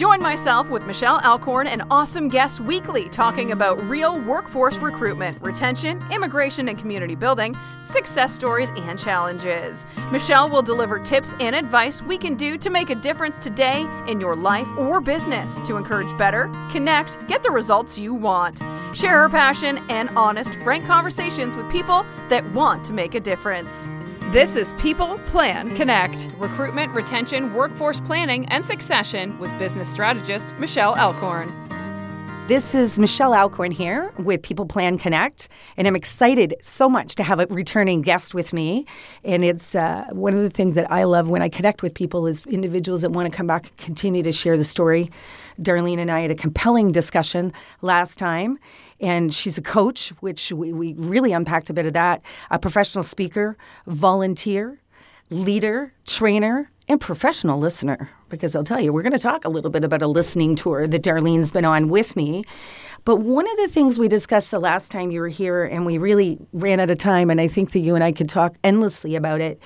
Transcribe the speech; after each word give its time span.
Join 0.00 0.22
myself 0.22 0.70
with 0.70 0.86
Michelle 0.86 1.20
Alcorn 1.20 1.66
and 1.66 1.82
awesome 1.90 2.28
guests 2.28 2.58
weekly 2.58 3.10
talking 3.10 3.52
about 3.52 3.78
real 3.82 4.18
workforce 4.20 4.78
recruitment, 4.78 5.36
retention, 5.42 6.00
immigration 6.10 6.68
and 6.68 6.78
community 6.78 7.14
building, 7.14 7.54
success 7.84 8.32
stories, 8.32 8.70
and 8.76 8.98
challenges. 8.98 9.84
Michelle 10.10 10.48
will 10.48 10.62
deliver 10.62 10.98
tips 10.98 11.34
and 11.38 11.54
advice 11.54 12.00
we 12.00 12.16
can 12.16 12.34
do 12.34 12.56
to 12.56 12.70
make 12.70 12.88
a 12.88 12.94
difference 12.94 13.36
today 13.36 13.86
in 14.08 14.20
your 14.20 14.34
life 14.34 14.68
or 14.78 15.02
business 15.02 15.60
to 15.66 15.76
encourage 15.76 16.16
better, 16.16 16.50
connect, 16.72 17.18
get 17.28 17.42
the 17.42 17.50
results 17.50 17.98
you 17.98 18.14
want. 18.14 18.62
Share 18.94 19.20
her 19.20 19.28
passion 19.28 19.78
and 19.90 20.08
honest, 20.16 20.54
frank 20.64 20.86
conversations 20.86 21.56
with 21.56 21.70
people 21.70 22.06
that 22.30 22.44
want 22.52 22.84
to 22.84 22.94
make 22.94 23.14
a 23.14 23.20
difference. 23.20 23.86
This 24.30 24.54
is 24.54 24.72
People 24.74 25.18
Plan 25.26 25.74
Connect 25.74 26.28
recruitment, 26.38 26.92
retention, 26.92 27.52
workforce 27.52 27.98
planning, 27.98 28.46
and 28.46 28.64
succession 28.64 29.36
with 29.40 29.50
business 29.58 29.90
strategist 29.90 30.56
Michelle 30.56 30.96
Alcorn. 30.96 31.69
This 32.50 32.74
is 32.74 32.98
Michelle 32.98 33.32
Alcorn 33.32 33.70
here 33.70 34.12
with 34.18 34.42
People 34.42 34.66
Plan 34.66 34.98
Connect, 34.98 35.48
and 35.76 35.86
I'm 35.86 35.94
excited 35.94 36.56
so 36.60 36.88
much 36.88 37.14
to 37.14 37.22
have 37.22 37.38
a 37.38 37.46
returning 37.46 38.02
guest 38.02 38.34
with 38.34 38.52
me. 38.52 38.86
And 39.22 39.44
it's 39.44 39.76
uh, 39.76 40.06
one 40.10 40.34
of 40.34 40.42
the 40.42 40.50
things 40.50 40.74
that 40.74 40.90
I 40.90 41.04
love 41.04 41.28
when 41.28 41.42
I 41.42 41.48
connect 41.48 41.80
with 41.80 41.94
people 41.94 42.26
is 42.26 42.44
individuals 42.46 43.02
that 43.02 43.12
want 43.12 43.30
to 43.30 43.36
come 43.36 43.46
back 43.46 43.68
and 43.68 43.76
continue 43.76 44.24
to 44.24 44.32
share 44.32 44.56
the 44.56 44.64
story. 44.64 45.12
Darlene 45.60 46.00
and 46.00 46.10
I 46.10 46.22
had 46.22 46.32
a 46.32 46.34
compelling 46.34 46.88
discussion 46.88 47.52
last 47.82 48.18
time, 48.18 48.58
and 49.00 49.32
she's 49.32 49.56
a 49.56 49.62
coach, 49.62 50.08
which 50.18 50.50
we, 50.50 50.72
we 50.72 50.94
really 50.94 51.30
unpacked 51.30 51.70
a 51.70 51.72
bit 51.72 51.86
of 51.86 51.92
that, 51.92 52.20
a 52.50 52.58
professional 52.58 53.04
speaker, 53.04 53.56
volunteer, 53.86 54.80
leader, 55.30 55.92
trainer, 56.04 56.68
and 56.90 57.00
professional 57.00 57.56
listener 57.56 58.10
because 58.28 58.56
I'll 58.56 58.64
tell 58.64 58.80
you, 58.80 58.92
we're 58.92 59.02
going 59.02 59.12
to 59.12 59.18
talk 59.18 59.44
a 59.44 59.48
little 59.48 59.70
bit 59.70 59.84
about 59.84 60.02
a 60.02 60.08
listening 60.08 60.56
tour 60.56 60.88
that 60.88 61.02
Darlene's 61.02 61.52
been 61.52 61.64
on 61.64 61.88
with 61.88 62.16
me. 62.16 62.42
But 63.04 63.16
one 63.16 63.48
of 63.48 63.56
the 63.58 63.68
things 63.68 63.96
we 63.96 64.08
discussed 64.08 64.50
the 64.50 64.58
last 64.58 64.90
time 64.90 65.12
you 65.12 65.20
were 65.20 65.28
here, 65.28 65.64
and 65.64 65.86
we 65.86 65.98
really 65.98 66.38
ran 66.52 66.80
out 66.80 66.90
of 66.90 66.98
time, 66.98 67.30
and 67.30 67.40
I 67.40 67.46
think 67.46 67.70
that 67.72 67.78
you 67.78 67.94
and 67.94 68.02
I 68.02 68.10
could 68.10 68.28
talk 68.28 68.56
endlessly 68.64 69.14
about 69.14 69.40
it, 69.40 69.60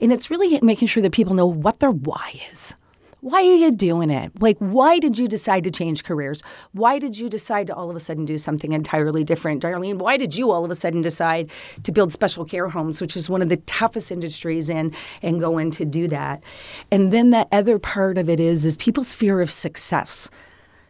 and 0.00 0.12
it's 0.12 0.30
really 0.30 0.58
making 0.62 0.86
sure 0.86 1.02
that 1.02 1.12
people 1.12 1.34
know 1.34 1.46
what 1.46 1.80
their 1.80 1.90
why 1.90 2.40
is. 2.52 2.74
Why 3.20 3.42
are 3.42 3.54
you 3.56 3.72
doing 3.72 4.10
it? 4.10 4.40
Like, 4.40 4.58
why 4.58 5.00
did 5.00 5.18
you 5.18 5.26
decide 5.26 5.64
to 5.64 5.72
change 5.72 6.04
careers? 6.04 6.40
Why 6.70 7.00
did 7.00 7.18
you 7.18 7.28
decide 7.28 7.66
to 7.66 7.74
all 7.74 7.90
of 7.90 7.96
a 7.96 8.00
sudden 8.00 8.24
do 8.24 8.38
something 8.38 8.72
entirely 8.72 9.24
different? 9.24 9.60
Darlene, 9.60 9.98
why 9.98 10.16
did 10.16 10.36
you 10.36 10.52
all 10.52 10.64
of 10.64 10.70
a 10.70 10.76
sudden 10.76 11.00
decide 11.00 11.50
to 11.82 11.90
build 11.90 12.12
special 12.12 12.44
care 12.44 12.68
homes, 12.68 13.00
which 13.00 13.16
is 13.16 13.28
one 13.28 13.42
of 13.42 13.48
the 13.48 13.56
toughest 13.56 14.12
industries 14.12 14.70
in, 14.70 14.94
and 15.20 15.40
go 15.40 15.58
in 15.58 15.72
to 15.72 15.84
do 15.84 16.06
that? 16.06 16.44
And 16.92 17.12
then 17.12 17.30
the 17.30 17.48
other 17.50 17.80
part 17.80 18.18
of 18.18 18.30
it 18.30 18.38
is, 18.38 18.64
is 18.64 18.76
people's 18.76 19.12
fear 19.12 19.40
of 19.40 19.50
success. 19.50 20.30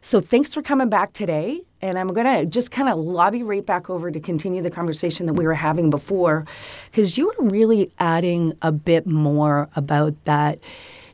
So 0.03 0.21
thanks 0.21 0.53
for 0.53 0.61
coming 0.61 0.91
back 0.91 1.15
today. 1.15 1.62
And 1.81 1.99
I'm 1.99 2.09
going 2.09 2.27
to 2.27 2.45
just 2.45 2.71
kind 2.71 2.91
of 2.91 2.99
lobby 2.99 3.43
right 3.43 3.65
back 3.65 3.89
over 3.89 4.11
to 4.11 4.21
continue 4.21 4.61
the 4.61 4.71
conversation 4.71 5.25
that 5.27 5.34
we 5.34 5.47
were 5.47 5.55
having 5.55 5.89
before, 5.89 6.45
because 6.91 7.17
you 7.17 7.29
were 7.29 7.49
really 7.49 7.91
adding 7.99 8.53
a 8.61 8.71
bit 8.71 9.06
more 9.06 9.71
about 9.77 10.15
that 10.27 10.59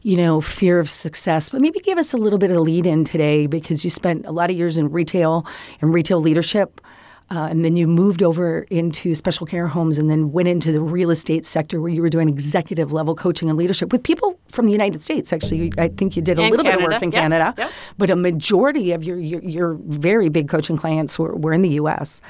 you 0.05 0.17
know, 0.19 0.41
fear 0.41 0.79
of 0.79 0.89
success. 0.89 1.49
But 1.49 1.61
maybe 1.63 1.81
give 1.81 1.99
us 1.99 2.13
a 2.13 2.19
little 2.19 2.39
bit 2.39 2.51
of 2.51 2.59
lead 2.59 2.87
in 2.87 3.05
today 3.05 3.47
because 3.47 3.83
you 3.85 3.91
spent 3.91 4.27
a 4.27 4.33
lot 4.33 4.51
of 4.51 4.57
years 4.57 4.79
in 4.79 4.91
retail 4.93 5.47
and 5.81 5.93
retail 5.93 6.21
leadership. 6.21 6.81
Uh, 7.31 7.49
and 7.51 7.65
then 7.65 7.75
you 7.75 7.87
moved 7.89 8.23
over 8.23 8.67
into 8.71 9.15
special 9.15 9.47
care 9.47 9.67
homes 9.67 9.97
and 9.99 10.11
then 10.11 10.31
went 10.31 10.47
into 10.47 10.71
the 10.73 10.81
real 10.83 11.11
estate 11.11 11.47
sector 11.47 11.81
where 11.81 11.91
you 11.91 12.03
were 12.03 12.11
doing 12.11 12.29
executive 12.29 12.93
level 12.93 13.15
coaching 13.15 13.49
and 13.49 13.57
leadership 13.57 13.91
with 13.93 14.03
people 14.03 14.39
from 14.49 14.67
the 14.67 14.73
United 14.73 15.03
States. 15.03 15.33
Actually, 15.33 15.73
I 15.79 15.89
think 15.89 16.17
you 16.17 16.23
did 16.23 16.39
a 16.39 16.43
and 16.43 16.51
little 16.51 16.65
Canada. 16.65 16.81
bit 16.81 16.87
of 16.87 16.93
work 16.93 17.03
in 17.03 17.11
yep. 17.11 17.23
Canada, 17.23 17.55
Yep. 17.57 17.71
but 17.97 18.11
a 18.11 18.17
majority 18.17 18.93
of 18.93 19.03
your, 19.03 19.19
your, 19.19 19.43
your 19.43 19.75
very 19.87 20.29
big 20.29 20.51
coaching 20.51 20.77
clients 20.77 21.19
were, 21.19 21.35
were 21.35 21.55
in 21.55 21.63
the 21.63 21.71
U.S. 21.81 22.21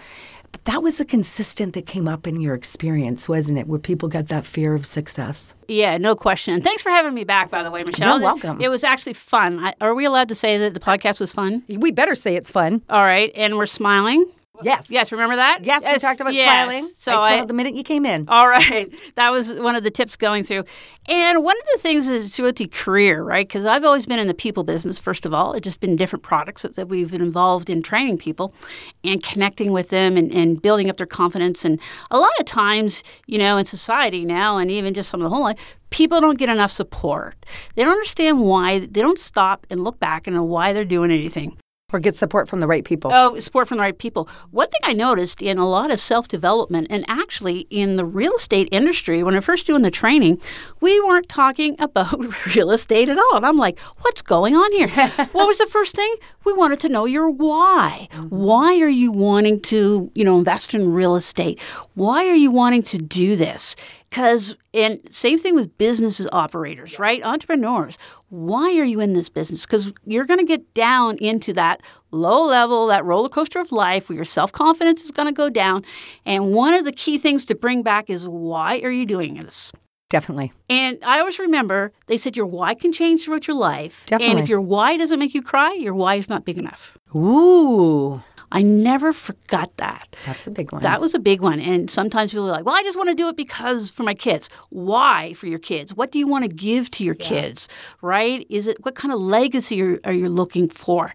But 0.54 0.66
that 0.66 0.84
was 0.84 1.00
a 1.00 1.04
consistent 1.04 1.74
that 1.74 1.84
came 1.84 2.06
up 2.06 2.28
in 2.28 2.40
your 2.40 2.54
experience, 2.54 3.28
wasn't 3.28 3.58
it? 3.58 3.66
Where 3.66 3.80
people 3.80 4.08
got 4.08 4.28
that 4.28 4.46
fear 4.46 4.72
of 4.72 4.86
success. 4.86 5.52
Yeah, 5.66 5.98
no 5.98 6.14
question. 6.14 6.60
Thanks 6.60 6.80
for 6.80 6.90
having 6.90 7.12
me 7.12 7.24
back, 7.24 7.50
by 7.50 7.64
the 7.64 7.72
way, 7.72 7.82
Michelle. 7.82 8.20
You're 8.20 8.22
welcome. 8.22 8.60
It 8.60 8.68
was 8.68 8.84
actually 8.84 9.14
fun. 9.14 9.58
I, 9.58 9.74
are 9.80 9.96
we 9.96 10.04
allowed 10.04 10.28
to 10.28 10.36
say 10.36 10.56
that 10.58 10.72
the 10.72 10.78
podcast 10.78 11.18
was 11.18 11.32
fun? 11.32 11.64
We 11.68 11.90
better 11.90 12.14
say 12.14 12.36
it's 12.36 12.52
fun. 12.52 12.82
All 12.88 13.02
right, 13.02 13.32
and 13.34 13.58
we're 13.58 13.66
smiling. 13.66 14.30
Yes. 14.62 14.88
Yes, 14.88 15.10
remember 15.10 15.36
that? 15.36 15.64
Yes, 15.64 15.82
we 15.82 15.98
talked 15.98 16.20
about 16.20 16.32
yes. 16.32 16.46
smiling. 16.46 16.84
So 16.96 17.12
I 17.12 17.40
I, 17.40 17.44
the 17.44 17.54
minute 17.54 17.74
you 17.74 17.82
came 17.82 18.06
in. 18.06 18.28
all 18.28 18.48
right, 18.48 18.92
that 19.16 19.30
was 19.30 19.50
one 19.50 19.74
of 19.74 19.82
the 19.82 19.90
tips 19.90 20.14
going 20.16 20.44
through. 20.44 20.64
And 21.08 21.42
one 21.42 21.56
of 21.56 21.64
the 21.74 21.80
things 21.80 22.06
is 22.08 22.34
throughout 22.36 22.56
the 22.56 22.68
career, 22.68 23.22
right? 23.22 23.46
Because 23.46 23.66
I've 23.66 23.84
always 23.84 24.06
been 24.06 24.20
in 24.20 24.28
the 24.28 24.34
people 24.34 24.62
business, 24.62 24.98
first 24.98 25.26
of 25.26 25.34
all. 25.34 25.54
It's 25.54 25.64
just 25.64 25.80
been 25.80 25.96
different 25.96 26.22
products 26.22 26.62
that, 26.62 26.76
that 26.76 26.88
we've 26.88 27.10
been 27.10 27.20
involved 27.20 27.68
in 27.68 27.82
training 27.82 28.18
people 28.18 28.54
and 29.02 29.22
connecting 29.22 29.72
with 29.72 29.88
them 29.88 30.16
and, 30.16 30.30
and 30.32 30.62
building 30.62 30.88
up 30.88 30.98
their 30.98 31.06
confidence. 31.06 31.64
And 31.64 31.80
a 32.10 32.18
lot 32.18 32.32
of 32.38 32.46
times, 32.46 33.02
you 33.26 33.38
know, 33.38 33.56
in 33.56 33.64
society 33.64 34.24
now 34.24 34.58
and 34.58 34.70
even 34.70 34.94
just 34.94 35.10
some 35.10 35.20
of 35.20 35.24
the 35.24 35.34
whole 35.34 35.42
life, 35.42 35.58
people 35.90 36.20
don't 36.20 36.38
get 36.38 36.48
enough 36.48 36.70
support. 36.70 37.34
They 37.74 37.82
don't 37.82 37.92
understand 37.92 38.40
why, 38.40 38.80
they 38.80 39.00
don't 39.00 39.18
stop 39.18 39.66
and 39.68 39.82
look 39.82 39.98
back 39.98 40.26
and 40.26 40.36
know 40.36 40.44
why 40.44 40.72
they're 40.72 40.84
doing 40.84 41.10
anything. 41.10 41.56
Or 41.92 42.00
get 42.00 42.16
support 42.16 42.48
from 42.48 42.60
the 42.60 42.66
right 42.66 42.84
people. 42.84 43.12
Oh, 43.12 43.38
support 43.38 43.68
from 43.68 43.76
the 43.76 43.82
right 43.82 43.96
people. 43.96 44.28
One 44.50 44.66
thing 44.66 44.80
I 44.82 44.94
noticed 44.94 45.42
in 45.42 45.58
a 45.58 45.68
lot 45.68 45.92
of 45.92 46.00
self 46.00 46.26
development, 46.26 46.88
and 46.90 47.04
actually 47.08 47.66
in 47.70 47.96
the 47.96 48.04
real 48.04 48.32
estate 48.34 48.68
industry, 48.72 49.22
when 49.22 49.36
I 49.36 49.40
first 49.40 49.66
doing 49.66 49.82
the 49.82 49.90
training, 49.90 50.40
we 50.80 50.98
weren't 51.02 51.28
talking 51.28 51.76
about 51.78 52.16
real 52.54 52.70
estate 52.72 53.08
at 53.08 53.18
all. 53.18 53.36
And 53.36 53.46
I'm 53.46 53.58
like, 53.58 53.78
what's 54.00 54.22
going 54.22 54.56
on 54.56 54.72
here? 54.72 54.88
what 55.32 55.46
was 55.46 55.58
the 55.58 55.66
first 55.66 55.94
thing? 55.94 56.12
We 56.44 56.52
wanted 56.54 56.80
to 56.80 56.88
know 56.88 57.04
your 57.04 57.30
why. 57.30 58.08
Why 58.28 58.80
are 58.80 58.88
you 58.88 59.12
wanting 59.12 59.60
to, 59.62 60.10
you 60.14 60.24
know, 60.24 60.38
invest 60.38 60.74
in 60.74 60.90
real 60.92 61.14
estate? 61.14 61.60
Why 61.94 62.26
are 62.26 62.34
you 62.34 62.50
wanting 62.50 62.82
to 62.84 62.98
do 62.98 63.36
this? 63.36 63.76
Because, 64.10 64.56
and 64.74 65.00
same 65.14 65.38
thing 65.38 65.54
with 65.54 65.78
businesses 65.78 66.26
operators, 66.32 66.98
right? 66.98 67.24
Entrepreneurs. 67.24 67.96
Why 68.28 68.76
are 68.78 68.84
you 68.84 69.00
in 69.00 69.14
this 69.14 69.28
business? 69.28 69.64
Because 69.64 69.92
you're 70.04 70.24
going 70.24 70.40
to 70.40 70.44
get 70.44 70.74
down 70.74 71.16
into 71.18 71.52
that 71.54 71.80
low 72.10 72.44
level, 72.44 72.88
that 72.88 73.04
roller 73.04 73.28
coaster 73.28 73.60
of 73.60 73.72
life 73.72 74.08
where 74.08 74.16
your 74.16 74.24
self 74.24 74.52
confidence 74.52 75.04
is 75.04 75.10
going 75.10 75.28
to 75.28 75.32
go 75.32 75.48
down. 75.48 75.84
And 76.26 76.52
one 76.52 76.74
of 76.74 76.84
the 76.84 76.92
key 76.92 77.16
things 77.18 77.44
to 77.46 77.54
bring 77.54 77.82
back 77.82 78.10
is 78.10 78.26
why 78.26 78.80
are 78.80 78.90
you 78.90 79.06
doing 79.06 79.34
this? 79.34 79.72
Definitely. 80.10 80.52
And 80.68 80.98
I 81.02 81.20
always 81.20 81.38
remember 81.38 81.92
they 82.06 82.16
said 82.16 82.36
your 82.36 82.46
why 82.46 82.74
can 82.74 82.92
change 82.92 83.24
throughout 83.24 83.46
your 83.46 83.56
life. 83.56 84.04
Definitely. 84.06 84.30
And 84.32 84.40
if 84.40 84.48
your 84.48 84.60
why 84.60 84.96
doesn't 84.96 85.18
make 85.18 85.34
you 85.34 85.42
cry, 85.42 85.72
your 85.72 85.94
why 85.94 86.16
is 86.16 86.28
not 86.28 86.44
big 86.44 86.58
enough. 86.58 86.98
Ooh, 87.16 88.22
I 88.54 88.62
never 88.62 89.12
forgot 89.12 89.76
that. 89.78 90.16
that's 90.24 90.46
a 90.46 90.50
big 90.50 90.70
one. 90.70 90.80
That 90.82 91.00
was 91.00 91.12
a 91.12 91.18
big 91.18 91.40
one. 91.40 91.58
And 91.58 91.90
sometimes 91.90 92.30
people 92.30 92.46
are 92.46 92.52
like, 92.52 92.64
well, 92.64 92.76
I 92.76 92.82
just 92.82 92.96
want 92.96 93.08
to 93.08 93.14
do 93.14 93.28
it 93.28 93.36
because 93.36 93.90
for 93.90 94.04
my 94.04 94.14
kids. 94.14 94.48
Why 94.70 95.34
for 95.34 95.48
your 95.48 95.58
kids? 95.58 95.92
What 95.92 96.12
do 96.12 96.20
you 96.20 96.28
want 96.28 96.44
to 96.44 96.48
give 96.48 96.88
to 96.92 97.04
your 97.04 97.16
kids? 97.16 97.68
Right? 98.00 98.46
Is 98.48 98.68
it 98.68 98.76
what 98.84 98.94
kind 98.94 99.12
of 99.12 99.18
legacy 99.20 99.82
are, 99.82 99.98
are 100.04 100.12
you 100.12 100.28
looking 100.28 100.68
for? 100.68 101.12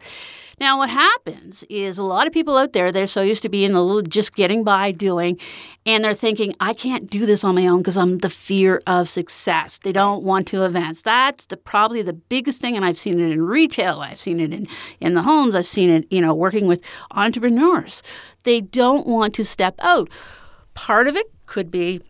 Now, 0.59 0.77
what 0.77 0.89
happens 0.89 1.63
is 1.69 1.97
a 1.97 2.03
lot 2.03 2.27
of 2.27 2.33
people 2.33 2.57
out 2.57 2.73
there, 2.73 2.91
they're 2.91 3.07
so 3.07 3.21
used 3.21 3.43
to 3.43 3.49
being 3.49 3.73
a 3.73 3.81
little 3.81 4.01
just 4.01 4.35
getting 4.35 4.63
by 4.63 4.91
doing, 4.91 5.39
and 5.85 6.03
they're 6.03 6.13
thinking, 6.13 6.53
I 6.59 6.73
can't 6.73 7.09
do 7.09 7.25
this 7.25 7.43
on 7.43 7.55
my 7.55 7.65
own 7.67 7.79
because 7.79 7.97
I'm 7.97 8.17
the 8.17 8.29
fear 8.29 8.81
of 8.85 9.07
success. 9.07 9.79
They 9.79 9.93
don't 9.93 10.23
want 10.23 10.47
to 10.47 10.65
advance. 10.65 11.01
That's 11.01 11.45
the 11.45 11.55
probably 11.55 12.01
the 12.01 12.13
biggest 12.13 12.59
thing, 12.59 12.75
and 12.75 12.83
I've 12.83 12.97
seen 12.97 13.19
it 13.19 13.31
in 13.31 13.41
retail, 13.41 14.01
I've 14.01 14.19
seen 14.19 14.39
it 14.39 14.53
in, 14.53 14.67
in 14.99 15.13
the 15.13 15.21
homes, 15.21 15.55
I've 15.55 15.65
seen 15.65 15.89
it, 15.89 16.11
you 16.11 16.19
know, 16.19 16.33
working 16.33 16.67
with 16.67 16.83
entrepreneurs. 17.11 18.03
They 18.43 18.59
don't 18.59 19.07
want 19.07 19.33
to 19.35 19.45
step 19.45 19.75
out. 19.79 20.09
Part 20.73 21.07
of 21.07 21.15
it 21.15 21.27
could 21.45 21.71
be 21.71 22.01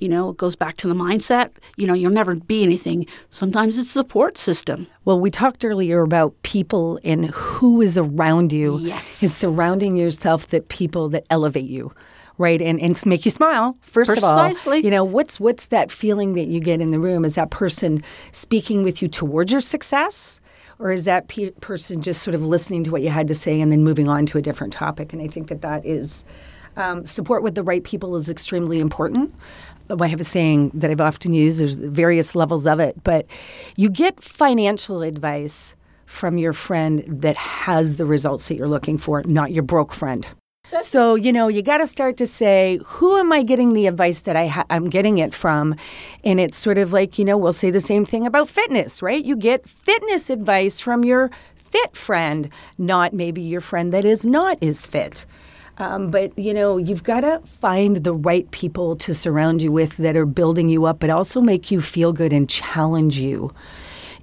you 0.00 0.08
know, 0.08 0.30
it 0.30 0.36
goes 0.38 0.56
back 0.56 0.76
to 0.78 0.88
the 0.88 0.94
mindset. 0.94 1.50
You 1.76 1.86
know, 1.86 1.94
you'll 1.94 2.10
never 2.10 2.34
be 2.34 2.64
anything. 2.64 3.06
Sometimes 3.28 3.76
it's 3.78 3.90
support 3.90 4.38
system. 4.38 4.86
well, 5.04 5.20
we 5.20 5.30
talked 5.30 5.64
earlier 5.64 6.02
about 6.02 6.34
people 6.42 6.98
and 7.04 7.26
who 7.26 7.80
is 7.80 7.98
around 7.98 8.52
you. 8.52 8.78
Yes. 8.78 9.22
It's 9.22 9.34
surrounding 9.34 9.96
yourself 9.96 10.48
that 10.48 10.68
people 10.68 11.08
that 11.10 11.26
elevate 11.30 11.68
you. 11.68 11.92
Right, 12.38 12.62
and 12.62 12.80
and 12.80 12.98
make 13.04 13.26
you 13.26 13.30
smile. 13.30 13.76
First 13.82 14.12
of 14.12 14.14
Precisely. 14.14 14.78
all, 14.78 14.84
you 14.84 14.90
know 14.90 15.04
what's 15.04 15.38
what's 15.38 15.66
that 15.66 15.90
feeling 15.90 16.32
that 16.36 16.46
you 16.46 16.58
get 16.58 16.80
in 16.80 16.90
the 16.90 16.98
room? 16.98 17.26
Is 17.26 17.34
that 17.34 17.50
person 17.50 18.02
speaking 18.32 18.82
with 18.82 19.02
you 19.02 19.08
towards 19.08 19.52
your 19.52 19.60
success, 19.60 20.40
or 20.78 20.90
is 20.90 21.04
that 21.04 21.28
pe- 21.28 21.50
person 21.60 22.00
just 22.00 22.22
sort 22.22 22.34
of 22.34 22.42
listening 22.42 22.82
to 22.84 22.90
what 22.90 23.02
you 23.02 23.10
had 23.10 23.28
to 23.28 23.34
say 23.34 23.60
and 23.60 23.70
then 23.70 23.84
moving 23.84 24.08
on 24.08 24.24
to 24.24 24.38
a 24.38 24.40
different 24.42 24.72
topic? 24.72 25.12
And 25.12 25.20
I 25.20 25.26
think 25.26 25.48
that 25.48 25.60
that 25.60 25.84
is 25.84 26.24
um, 26.76 27.04
support 27.06 27.42
with 27.42 27.54
the 27.54 27.62
right 27.62 27.84
people 27.84 28.16
is 28.16 28.30
extremely 28.30 28.80
important. 28.80 29.34
I 29.98 30.06
have 30.06 30.20
a 30.20 30.24
saying 30.24 30.70
that 30.74 30.90
I've 30.90 31.00
often 31.00 31.32
used. 31.32 31.60
There's 31.60 31.76
various 31.76 32.34
levels 32.34 32.66
of 32.66 32.80
it, 32.80 33.02
but 33.02 33.26
you 33.76 33.90
get 33.90 34.22
financial 34.22 35.02
advice 35.02 35.74
from 36.06 36.38
your 36.38 36.52
friend 36.52 37.04
that 37.06 37.36
has 37.36 37.96
the 37.96 38.04
results 38.04 38.48
that 38.48 38.56
you're 38.56 38.68
looking 38.68 38.98
for, 38.98 39.22
not 39.24 39.52
your 39.52 39.62
broke 39.62 39.92
friend. 39.92 40.26
so, 40.80 41.14
you 41.14 41.32
know, 41.32 41.48
you 41.48 41.62
got 41.62 41.78
to 41.78 41.86
start 41.86 42.16
to 42.16 42.26
say, 42.26 42.78
who 42.84 43.16
am 43.16 43.32
I 43.32 43.42
getting 43.42 43.72
the 43.72 43.86
advice 43.86 44.20
that 44.22 44.36
I 44.36 44.46
ha- 44.48 44.66
I'm 44.70 44.88
getting 44.88 45.18
it 45.18 45.34
from? 45.34 45.76
And 46.24 46.38
it's 46.38 46.58
sort 46.58 46.78
of 46.78 46.92
like, 46.92 47.18
you 47.18 47.24
know, 47.24 47.36
we'll 47.36 47.52
say 47.52 47.70
the 47.70 47.80
same 47.80 48.04
thing 48.04 48.26
about 48.26 48.48
fitness, 48.48 49.02
right? 49.02 49.24
You 49.24 49.36
get 49.36 49.68
fitness 49.68 50.30
advice 50.30 50.80
from 50.80 51.04
your 51.04 51.30
fit 51.56 51.96
friend, 51.96 52.50
not 52.78 53.12
maybe 53.12 53.42
your 53.42 53.60
friend 53.60 53.92
that 53.92 54.04
is 54.04 54.26
not 54.26 54.62
as 54.62 54.86
fit. 54.86 55.26
Um, 55.80 56.10
but 56.10 56.38
you 56.38 56.52
know, 56.52 56.76
you've 56.76 57.02
got 57.02 57.20
to 57.20 57.40
find 57.44 57.96
the 57.96 58.12
right 58.12 58.48
people 58.50 58.96
to 58.96 59.14
surround 59.14 59.62
you 59.62 59.72
with 59.72 59.96
that 59.96 60.14
are 60.14 60.26
building 60.26 60.68
you 60.68 60.84
up, 60.84 61.00
but 61.00 61.08
also 61.10 61.40
make 61.40 61.70
you 61.70 61.80
feel 61.80 62.12
good 62.12 62.32
and 62.32 62.48
challenge 62.48 63.18
you. 63.18 63.52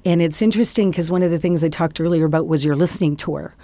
And 0.06 0.21
it's 0.21 0.42
interesting 0.42 0.92
because 0.92 1.09
one 1.09 1.24
of 1.24 1.31
the 1.31 1.39
things 1.39 1.63
I 1.63 1.69
talked 1.69 2.00
earlier 2.00 2.25
about 2.25 2.48
was 2.48 2.63
your 2.63 2.75
listening 2.75 3.18
tour. 3.18 3.56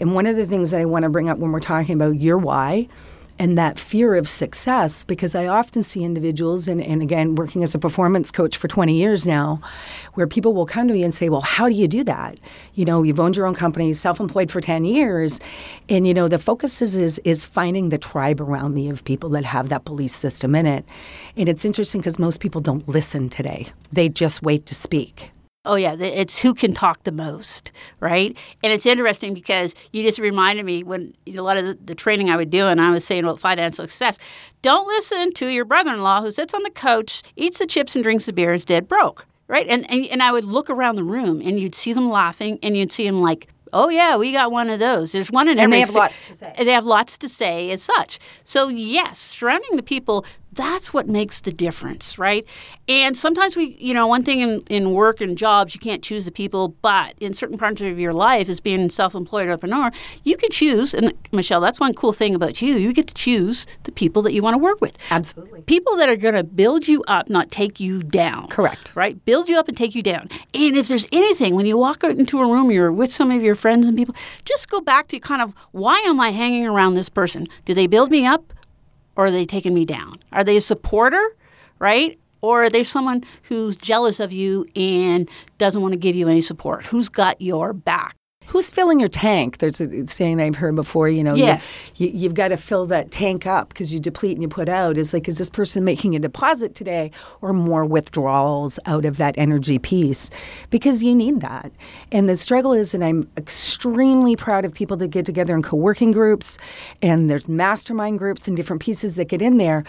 And 0.00 0.14
one 0.14 0.26
of 0.26 0.36
the 0.36 0.46
things 0.46 0.70
that 0.70 0.80
I 0.80 0.84
want 0.84 1.02
to 1.02 1.10
bring 1.10 1.28
up 1.28 1.38
when 1.38 1.52
we're 1.52 1.60
talking 1.60 1.94
about 1.94 2.20
your 2.20 2.38
why 2.38 2.88
and 3.38 3.56
that 3.58 3.78
fear 3.78 4.14
of 4.14 4.28
success, 4.28 5.04
because 5.04 5.34
I 5.34 5.46
often 5.46 5.82
see 5.82 6.04
individuals, 6.04 6.68
and, 6.68 6.80
and 6.82 7.02
again, 7.02 7.34
working 7.34 7.62
as 7.62 7.74
a 7.74 7.78
performance 7.78 8.30
coach 8.30 8.56
for 8.56 8.68
20 8.68 8.94
years 8.94 9.26
now, 9.26 9.60
where 10.14 10.26
people 10.26 10.52
will 10.52 10.66
come 10.66 10.88
to 10.88 10.94
me 10.94 11.02
and 11.02 11.14
say, 11.14 11.28
Well, 11.28 11.40
how 11.40 11.68
do 11.68 11.74
you 11.74 11.88
do 11.88 12.04
that? 12.04 12.38
You 12.74 12.84
know, 12.84 13.02
you've 13.02 13.20
owned 13.20 13.36
your 13.36 13.46
own 13.46 13.54
company, 13.54 13.92
self 13.92 14.20
employed 14.20 14.50
for 14.50 14.60
10 14.60 14.84
years. 14.84 15.40
And, 15.88 16.06
you 16.06 16.14
know, 16.14 16.28
the 16.28 16.38
focus 16.38 16.82
is, 16.82 16.96
is, 16.96 17.18
is 17.24 17.44
finding 17.44 17.88
the 17.88 17.98
tribe 17.98 18.40
around 18.40 18.74
me 18.74 18.88
of 18.88 19.04
people 19.04 19.30
that 19.30 19.44
have 19.44 19.68
that 19.70 19.84
belief 19.84 20.12
system 20.12 20.54
in 20.54 20.66
it. 20.66 20.84
And 21.36 21.48
it's 21.48 21.64
interesting 21.64 22.00
because 22.00 22.18
most 22.18 22.40
people 22.40 22.60
don't 22.60 22.86
listen 22.88 23.28
today, 23.28 23.68
they 23.92 24.08
just 24.08 24.42
wait 24.42 24.66
to 24.66 24.74
speak. 24.74 25.30
Oh 25.64 25.76
yeah, 25.76 25.94
it's 25.94 26.40
who 26.40 26.54
can 26.54 26.72
talk 26.72 27.04
the 27.04 27.12
most, 27.12 27.70
right? 28.00 28.36
And 28.64 28.72
it's 28.72 28.84
interesting 28.84 29.32
because 29.32 29.76
you 29.92 30.02
just 30.02 30.18
reminded 30.18 30.64
me 30.64 30.82
when 30.82 31.14
a 31.28 31.40
lot 31.40 31.56
of 31.56 31.86
the, 31.86 31.94
training 31.94 32.30
I 32.30 32.36
would 32.36 32.50
do, 32.50 32.66
and 32.66 32.80
I 32.80 32.90
was 32.90 33.04
saying 33.04 33.22
about 33.22 33.38
financial 33.38 33.84
success. 33.84 34.18
Don't 34.62 34.88
listen 34.88 35.32
to 35.34 35.46
your 35.46 35.64
brother-in-law 35.64 36.22
who 36.22 36.32
sits 36.32 36.52
on 36.52 36.64
the 36.64 36.70
couch, 36.70 37.22
eats 37.36 37.60
the 37.60 37.66
chips, 37.66 37.94
and 37.94 38.02
drinks 38.02 38.26
the 38.26 38.32
beer, 38.32 38.52
is 38.52 38.64
dead 38.64 38.88
broke, 38.88 39.24
right? 39.46 39.68
And, 39.68 39.88
and 39.88 40.04
and 40.06 40.20
I 40.20 40.32
would 40.32 40.44
look 40.44 40.68
around 40.68 40.96
the 40.96 41.04
room, 41.04 41.40
and 41.40 41.60
you'd 41.60 41.76
see 41.76 41.92
them 41.92 42.10
laughing, 42.10 42.58
and 42.60 42.76
you'd 42.76 42.90
see 42.90 43.06
them 43.06 43.20
like, 43.20 43.46
Oh 43.72 43.88
yeah, 43.88 44.16
we 44.16 44.32
got 44.32 44.50
one 44.50 44.68
of 44.68 44.80
those. 44.80 45.12
There's 45.12 45.30
one 45.30 45.48
in 45.48 45.58
and 45.58 45.72
every. 45.72 45.76
they 45.76 45.80
have 45.80 45.94
lots 45.94 46.14
to 46.26 46.34
say. 46.34 46.54
They 46.58 46.72
have 46.72 46.84
lots 46.84 47.18
to 47.18 47.28
say 47.28 47.70
as 47.70 47.82
such. 47.82 48.18
So 48.44 48.68
yes, 48.68 49.18
surrounding 49.18 49.76
the 49.76 49.82
people 49.82 50.26
that's 50.52 50.92
what 50.92 51.08
makes 51.08 51.40
the 51.40 51.52
difference, 51.52 52.18
right? 52.18 52.46
And 52.86 53.16
sometimes 53.16 53.56
we, 53.56 53.76
you 53.80 53.94
know, 53.94 54.06
one 54.06 54.22
thing 54.22 54.40
in, 54.40 54.60
in 54.68 54.92
work 54.92 55.20
and 55.20 55.36
jobs, 55.36 55.74
you 55.74 55.80
can't 55.80 56.02
choose 56.02 56.24
the 56.26 56.30
people, 56.30 56.68
but 56.82 57.14
in 57.20 57.32
certain 57.32 57.56
parts 57.56 57.80
of 57.80 57.98
your 57.98 58.12
life, 58.12 58.48
as 58.48 58.60
being 58.60 58.90
self-employed 58.90 59.46
or 59.46 59.52
an 59.52 59.52
entrepreneur, 59.52 59.90
you 60.24 60.36
can 60.36 60.50
choose. 60.50 60.92
And 60.92 61.14
Michelle, 61.32 61.60
that's 61.60 61.80
one 61.80 61.94
cool 61.94 62.12
thing 62.12 62.34
about 62.34 62.60
you. 62.60 62.74
You 62.74 62.92
get 62.92 63.08
to 63.08 63.14
choose 63.14 63.66
the 63.84 63.92
people 63.92 64.20
that 64.22 64.32
you 64.32 64.42
want 64.42 64.54
to 64.54 64.58
work 64.58 64.80
with. 64.80 64.98
Absolutely. 65.10 65.62
People 65.62 65.96
that 65.96 66.08
are 66.08 66.16
going 66.16 66.34
to 66.34 66.44
build 66.44 66.86
you 66.86 67.02
up, 67.08 67.30
not 67.30 67.50
take 67.50 67.80
you 67.80 68.02
down. 68.02 68.48
Correct. 68.48 68.94
Right? 68.94 69.24
Build 69.24 69.48
you 69.48 69.58
up 69.58 69.68
and 69.68 69.76
take 69.76 69.94
you 69.94 70.02
down. 70.02 70.28
And 70.54 70.76
if 70.76 70.88
there's 70.88 71.06
anything, 71.12 71.54
when 71.54 71.66
you 71.66 71.78
walk 71.78 72.04
out 72.04 72.18
into 72.18 72.38
a 72.40 72.46
room, 72.46 72.70
you're 72.70 72.92
with 72.92 73.10
some 73.12 73.30
of 73.30 73.42
your 73.42 73.54
friends 73.54 73.88
and 73.88 73.96
people, 73.96 74.14
just 74.44 74.68
go 74.68 74.80
back 74.80 75.08
to 75.08 75.18
kind 75.18 75.40
of 75.40 75.54
why 75.70 75.98
am 76.00 76.20
I 76.20 76.30
hanging 76.30 76.66
around 76.66 76.94
this 76.94 77.08
person? 77.08 77.46
Do 77.64 77.72
they 77.72 77.86
build 77.86 78.10
me 78.10 78.26
up? 78.26 78.52
Or 79.16 79.26
are 79.26 79.30
they 79.30 79.46
taking 79.46 79.74
me 79.74 79.84
down? 79.84 80.14
Are 80.32 80.44
they 80.44 80.56
a 80.56 80.60
supporter, 80.60 81.36
right? 81.78 82.18
Or 82.40 82.64
are 82.64 82.70
they 82.70 82.82
someone 82.82 83.22
who's 83.44 83.76
jealous 83.76 84.18
of 84.18 84.32
you 84.32 84.66
and 84.74 85.28
doesn't 85.58 85.80
want 85.80 85.92
to 85.92 85.98
give 85.98 86.16
you 86.16 86.28
any 86.28 86.40
support? 86.40 86.86
Who's 86.86 87.08
got 87.08 87.40
your 87.40 87.72
back? 87.72 88.16
Who's 88.52 88.68
filling 88.68 89.00
your 89.00 89.08
tank? 89.08 89.58
There's 89.58 89.80
a 89.80 90.06
saying 90.06 90.38
I've 90.38 90.56
heard 90.56 90.74
before. 90.74 91.08
You 91.08 91.24
know, 91.24 91.34
yes, 91.34 91.90
you, 91.96 92.24
have 92.24 92.34
got 92.34 92.48
to 92.48 92.58
fill 92.58 92.84
that 92.88 93.10
tank 93.10 93.46
up 93.46 93.70
because 93.70 93.94
you 93.94 93.98
deplete 93.98 94.36
and 94.36 94.42
you 94.42 94.48
put 94.48 94.68
out. 94.68 94.98
Is 94.98 95.14
like, 95.14 95.26
is 95.26 95.38
this 95.38 95.48
person 95.48 95.84
making 95.84 96.14
a 96.14 96.18
deposit 96.18 96.74
today 96.74 97.12
or 97.40 97.54
more 97.54 97.86
withdrawals 97.86 98.78
out 98.84 99.06
of 99.06 99.16
that 99.16 99.34
energy 99.38 99.78
piece? 99.78 100.28
Because 100.68 101.02
you 101.02 101.14
need 101.14 101.40
that. 101.40 101.72
And 102.12 102.28
the 102.28 102.36
struggle 102.36 102.74
is, 102.74 102.92
and 102.92 103.02
I'm 103.02 103.26
extremely 103.38 104.36
proud 104.36 104.66
of 104.66 104.74
people 104.74 104.98
that 104.98 105.08
get 105.08 105.24
together 105.24 105.56
in 105.56 105.62
co-working 105.62 106.12
groups, 106.12 106.58
and 107.00 107.30
there's 107.30 107.48
mastermind 107.48 108.18
groups 108.18 108.48
and 108.48 108.54
different 108.54 108.82
pieces 108.82 109.16
that 109.16 109.28
get 109.28 109.40
in 109.40 109.56
there. 109.56 109.82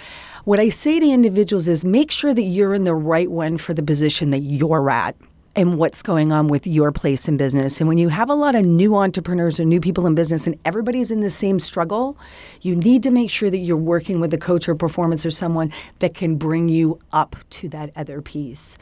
What 0.46 0.62
I 0.62 0.70
say 0.70 1.02
to 1.02 1.06
individuals 1.06 1.68
is, 1.68 1.84
make 1.84 2.12
sure 2.12 2.34
that 2.34 2.44
you're 2.44 2.74
in 2.74 2.84
the 2.84 2.96
right 2.96 3.30
one 3.30 3.58
for 3.58 3.74
the 3.74 3.84
position 3.84 4.30
that 4.30 4.40
you're 4.40 4.90
at 4.90 5.18
and 5.56 5.78
what's 5.78 6.02
going 6.02 6.32
on 6.32 6.48
with 6.48 6.66
your 6.66 6.92
place 6.92 7.28
in 7.28 7.38
business. 7.38 7.80
And 7.80 7.88
when 7.88 7.98
you 7.98 8.10
have 8.10 8.30
a 8.30 8.34
lot 8.34 8.56
of 8.56 8.66
new 8.66 8.96
entrepreneurs 8.96 9.60
or 9.60 9.66
new 9.66 9.80
people 9.80 10.08
in 10.08 10.16
business 10.16 10.48
and 10.48 10.58
everybody's 10.66 11.12
in 11.12 11.20
the 11.20 11.30
same 11.30 11.60
struggle, 11.60 12.18
you 12.62 12.76
need 12.76 13.04
to 13.04 13.12
make 13.12 13.30
sure 13.30 13.50
that 13.50 13.60
you're 13.60 13.78
working 13.78 14.20
with 14.20 14.34
a 14.34 14.38
coach 14.38 14.68
or 14.68 14.76
performance 14.76 15.26
or 15.26 15.32
someone 15.32 15.72
that 16.00 16.16
can 16.16 16.38
bring 16.38 16.70
you 16.70 16.98
up 17.12 17.36
to 17.52 17.70
that 17.70 17.92
other 17.96 18.22
piece. 18.22 18.78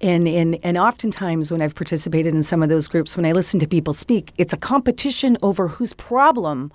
And, 0.00 0.28
and, 0.28 0.58
and 0.62 0.76
oftentimes, 0.76 1.50
when 1.50 1.62
I've 1.62 1.74
participated 1.74 2.34
in 2.34 2.42
some 2.42 2.62
of 2.62 2.68
those 2.68 2.86
groups, 2.86 3.16
when 3.16 3.24
I 3.24 3.32
listen 3.32 3.58
to 3.60 3.66
people 3.66 3.94
speak, 3.94 4.32
it's 4.36 4.52
a 4.52 4.58
competition 4.58 5.38
over 5.42 5.68
whose 5.68 5.94
problem 5.94 6.70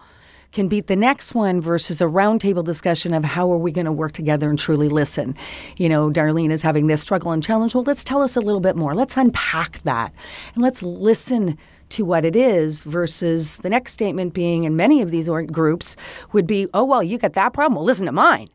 can 0.52 0.68
beat 0.68 0.88
the 0.88 0.96
next 0.96 1.34
one 1.34 1.62
versus 1.62 2.02
a 2.02 2.06
roundtable 2.06 2.64
discussion 2.64 3.14
of 3.14 3.24
how 3.24 3.52
are 3.52 3.58
we 3.58 3.72
going 3.72 3.86
to 3.86 3.92
work 3.92 4.12
together 4.12 4.50
and 4.50 4.60
truly 4.60 4.90
listen. 4.90 5.36
You 5.78 5.90
know, 5.90 6.10
Darlene 6.10 6.52
is 6.52 6.62
having 6.62 6.88
this 6.88 7.02
struggle 7.02 7.32
and 7.32 7.44
challenge. 7.44 7.74
Well, 7.74 7.84
let's 7.86 8.04
tell 8.04 8.22
us 8.22 8.36
a 8.36 8.42
little 8.42 8.60
bit 8.60 8.76
more. 8.76 8.94
Let's 8.94 9.18
unpack 9.18 9.82
that 9.84 10.14
and 10.54 10.64
let's 10.64 10.84
listen 10.84 11.58
to 11.90 12.06
what 12.06 12.26
it 12.26 12.36
is 12.36 12.82
versus 12.84 13.58
the 13.60 13.70
next 13.70 13.94
statement 13.94 14.34
being 14.34 14.64
in 14.64 14.76
many 14.76 15.02
of 15.02 15.12
these 15.12 15.28
groups 15.28 15.96
would 16.32 16.48
be, 16.48 16.68
oh, 16.74 16.86
well, 16.86 17.04
you 17.04 17.18
got 17.18 17.34
that 17.34 17.54
problem. 17.54 17.76
Well, 17.76 17.86
listen 17.86 18.06
to 18.06 18.12
mine. 18.12 18.48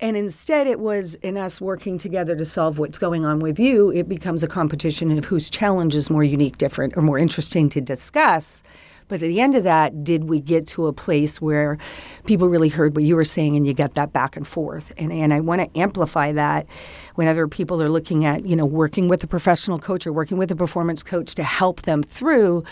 And 0.00 0.16
instead, 0.16 0.66
it 0.66 0.80
was 0.80 1.14
in 1.16 1.36
us 1.36 1.60
working 1.60 1.96
together 1.96 2.34
to 2.34 2.44
solve 2.44 2.80
what's 2.80 2.98
going 2.98 3.24
on 3.24 3.38
with 3.38 3.60
you. 3.60 3.90
It 3.92 4.08
becomes 4.08 4.42
a 4.42 4.48
competition 4.48 5.16
of 5.16 5.26
whose 5.26 5.48
challenge 5.48 5.94
is 5.94 6.10
more 6.10 6.24
unique, 6.24 6.58
different, 6.58 6.96
or 6.96 7.02
more 7.02 7.18
interesting 7.18 7.68
to 7.68 7.80
discuss 7.80 8.64
but 9.12 9.22
at 9.22 9.26
the 9.26 9.42
end 9.42 9.54
of 9.54 9.64
that, 9.64 10.04
did 10.04 10.24
we 10.24 10.40
get 10.40 10.66
to 10.68 10.86
a 10.86 10.92
place 10.94 11.38
where 11.38 11.76
people 12.24 12.48
really 12.48 12.70
heard 12.70 12.96
what 12.96 13.04
you 13.04 13.14
were 13.14 13.26
saying 13.26 13.56
and 13.56 13.66
you 13.66 13.74
got 13.74 13.92
that 13.92 14.14
back 14.14 14.38
and 14.38 14.48
forth? 14.48 14.90
And, 14.96 15.12
and 15.12 15.34
I 15.34 15.40
want 15.40 15.60
to 15.60 15.78
amplify 15.78 16.32
that 16.32 16.66
whenever 17.16 17.46
people 17.46 17.82
are 17.82 17.90
looking 17.90 18.24
at, 18.24 18.46
you 18.46 18.56
know, 18.56 18.64
working 18.64 19.08
with 19.08 19.22
a 19.22 19.26
professional 19.26 19.78
coach 19.78 20.06
or 20.06 20.14
working 20.14 20.38
with 20.38 20.50
a 20.50 20.56
performance 20.56 21.02
coach 21.02 21.34
to 21.34 21.42
help 21.42 21.82
them 21.82 22.02
through. 22.02 22.64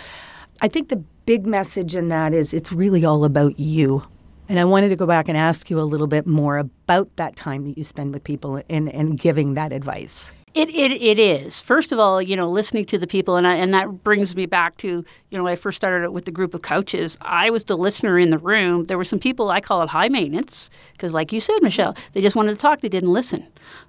I 0.63 0.69
think 0.69 0.89
the 0.89 1.05
big 1.27 1.45
message 1.45 1.95
in 1.95 2.09
that 2.09 2.33
is 2.33 2.55
it's 2.55 2.73
really 2.73 3.05
all 3.05 3.27
about 3.27 3.61
you. 3.61 4.03
And 4.49 4.59
I 4.59 4.65
wanted 4.65 4.89
to 4.89 4.97
go 4.97 5.05
back 5.05 5.29
and 5.29 5.37
ask 5.37 5.69
you 5.69 5.79
a 5.79 5.83
little 5.83 6.07
bit 6.07 6.27
more 6.27 6.57
about 6.57 7.15
that 7.17 7.37
time 7.37 7.67
that 7.67 7.77
you 7.77 7.85
spend 7.85 8.15
with 8.15 8.25
people 8.25 8.63
and, 8.71 8.89
and 8.89 9.21
giving 9.21 9.53
that 9.55 9.73
advice. 9.73 10.33
It, 10.53 10.69
it, 10.71 10.91
it 10.91 11.19
is. 11.21 11.61
First 11.61 11.93
of 11.93 12.01
all, 12.01 12.21
you 12.21 12.35
know, 12.35 12.49
listening 12.49 12.85
to 12.87 12.99
the 12.99 13.07
people, 13.07 13.37
and, 13.37 13.47
I, 13.47 13.55
and 13.55 13.73
that 13.73 14.03
brings 14.03 14.35
me 14.35 14.47
back 14.47 14.77
to, 14.79 14.89
you 14.89 15.05
know, 15.39 15.45
when 15.45 15.53
I 15.53 15.57
first 15.57 15.77
started 15.77 16.11
with 16.11 16.25
the 16.25 16.33
group 16.33 16.55
of 16.55 16.63
coaches, 16.63 17.17
I 17.21 17.51
was 17.51 17.65
the 17.65 17.77
listener 17.77 18.19
in 18.19 18.31
the 18.31 18.39
room. 18.39 18.87
There 18.87 18.99
were 18.99 19.05
some 19.05 19.21
people, 19.21 19.51
I 19.51 19.61
call 19.61 19.81
it 19.83 19.91
high 19.91 20.09
maintenance, 20.09 20.69
because 20.93 21.13
like 21.13 21.33
you 21.33 21.39
said, 21.39 21.63
Michelle, 21.63 21.97
they 22.15 22.21
just 22.21 22.35
wanted 22.35 22.51
to 22.51 22.59
talk, 22.59 22.81
they 22.81 22.89
didn't 22.89 23.13
listen, 23.13 23.47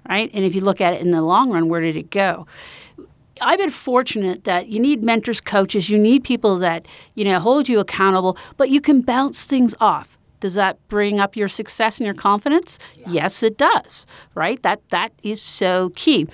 right? 0.08 0.30
And 0.32 0.44
if 0.44 0.54
you 0.54 0.60
look 0.60 0.80
at 0.80 0.94
it 0.94 1.00
in 1.00 1.10
the 1.10 1.20
long 1.20 1.50
run, 1.50 1.68
where 1.68 1.80
did 1.80 1.96
it 1.96 2.10
go? 2.10 2.46
I've 3.40 3.58
been 3.58 3.70
fortunate 3.70 4.44
that 4.44 4.68
you 4.68 4.78
need 4.78 5.02
mentors, 5.02 5.40
coaches, 5.40 5.90
you 5.90 5.98
need 5.98 6.22
people 6.22 6.58
that, 6.58 6.86
you 7.16 7.24
know, 7.24 7.40
hold 7.40 7.68
you 7.68 7.80
accountable, 7.80 8.38
but 8.56 8.70
you 8.70 8.80
can 8.80 9.00
bounce 9.00 9.44
things 9.44 9.74
off. 9.80 10.16
Does 10.42 10.54
that 10.54 10.76
bring 10.88 11.20
up 11.20 11.36
your 11.36 11.48
success 11.48 11.98
and 11.98 12.04
your 12.04 12.14
confidence? 12.14 12.78
Yeah. 12.98 13.08
Yes, 13.08 13.42
it 13.42 13.56
does. 13.56 14.06
Right? 14.34 14.62
That 14.62 14.86
that 14.90 15.12
is 15.22 15.40
so 15.40 15.90
key. 15.96 16.26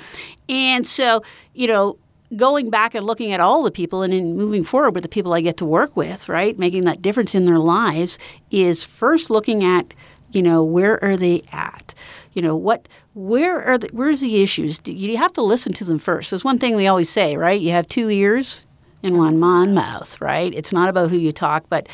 And 0.49 0.87
so, 0.87 1.23
you 1.55 1.69
know, 1.69 1.99
going 2.37 2.71
back 2.71 2.95
and 2.95 3.07
looking 3.07 3.33
at 3.33 3.41
all 3.41 3.63
the 3.63 3.71
people 3.71 4.03
and 4.03 4.13
then 4.13 4.37
moving 4.37 4.65
forward 4.65 4.95
with 4.95 5.03
the 5.03 5.09
people 5.09 5.33
I 5.35 5.43
get 5.43 5.59
to 5.59 5.65
work 5.65 5.97
with, 5.97 6.29
right? 6.29 6.59
Making 6.59 6.85
that 6.85 7.03
difference 7.03 7.35
in 7.35 7.45
their 7.45 7.59
lives 7.59 8.19
is 8.51 8.83
first 8.83 9.31
looking 9.31 9.63
at, 9.63 9.95
you 10.33 10.43
know, 10.43 10.65
where 10.65 11.03
are 11.05 11.17
they 11.17 11.43
at? 11.53 11.95
You 12.33 12.43
know, 12.43 12.57
what 12.57 12.89
where 13.15 13.63
are 13.63 13.77
the, 13.77 13.89
where's 13.93 14.21
the 14.21 14.43
issues? 14.43 14.81
You 14.85 15.17
have 15.19 15.33
to 15.35 15.43
listen 15.43 15.73
to 15.75 15.85
them 15.85 15.99
first. 15.99 16.31
There's 16.31 16.45
one 16.45 16.59
thing 16.59 16.77
we 16.77 16.87
always 16.87 17.11
say, 17.11 17.37
right? 17.37 17.61
You 17.61 17.73
have 17.73 17.87
two 17.87 18.09
ears 18.09 18.67
and 19.03 19.19
one 19.19 19.39
mouth, 19.39 20.21
right? 20.21 20.55
It's 20.55 20.73
not 20.73 20.89
about 20.89 21.11
who 21.11 21.17
you 21.17 21.33
talk, 21.33 21.65
but 21.69 21.89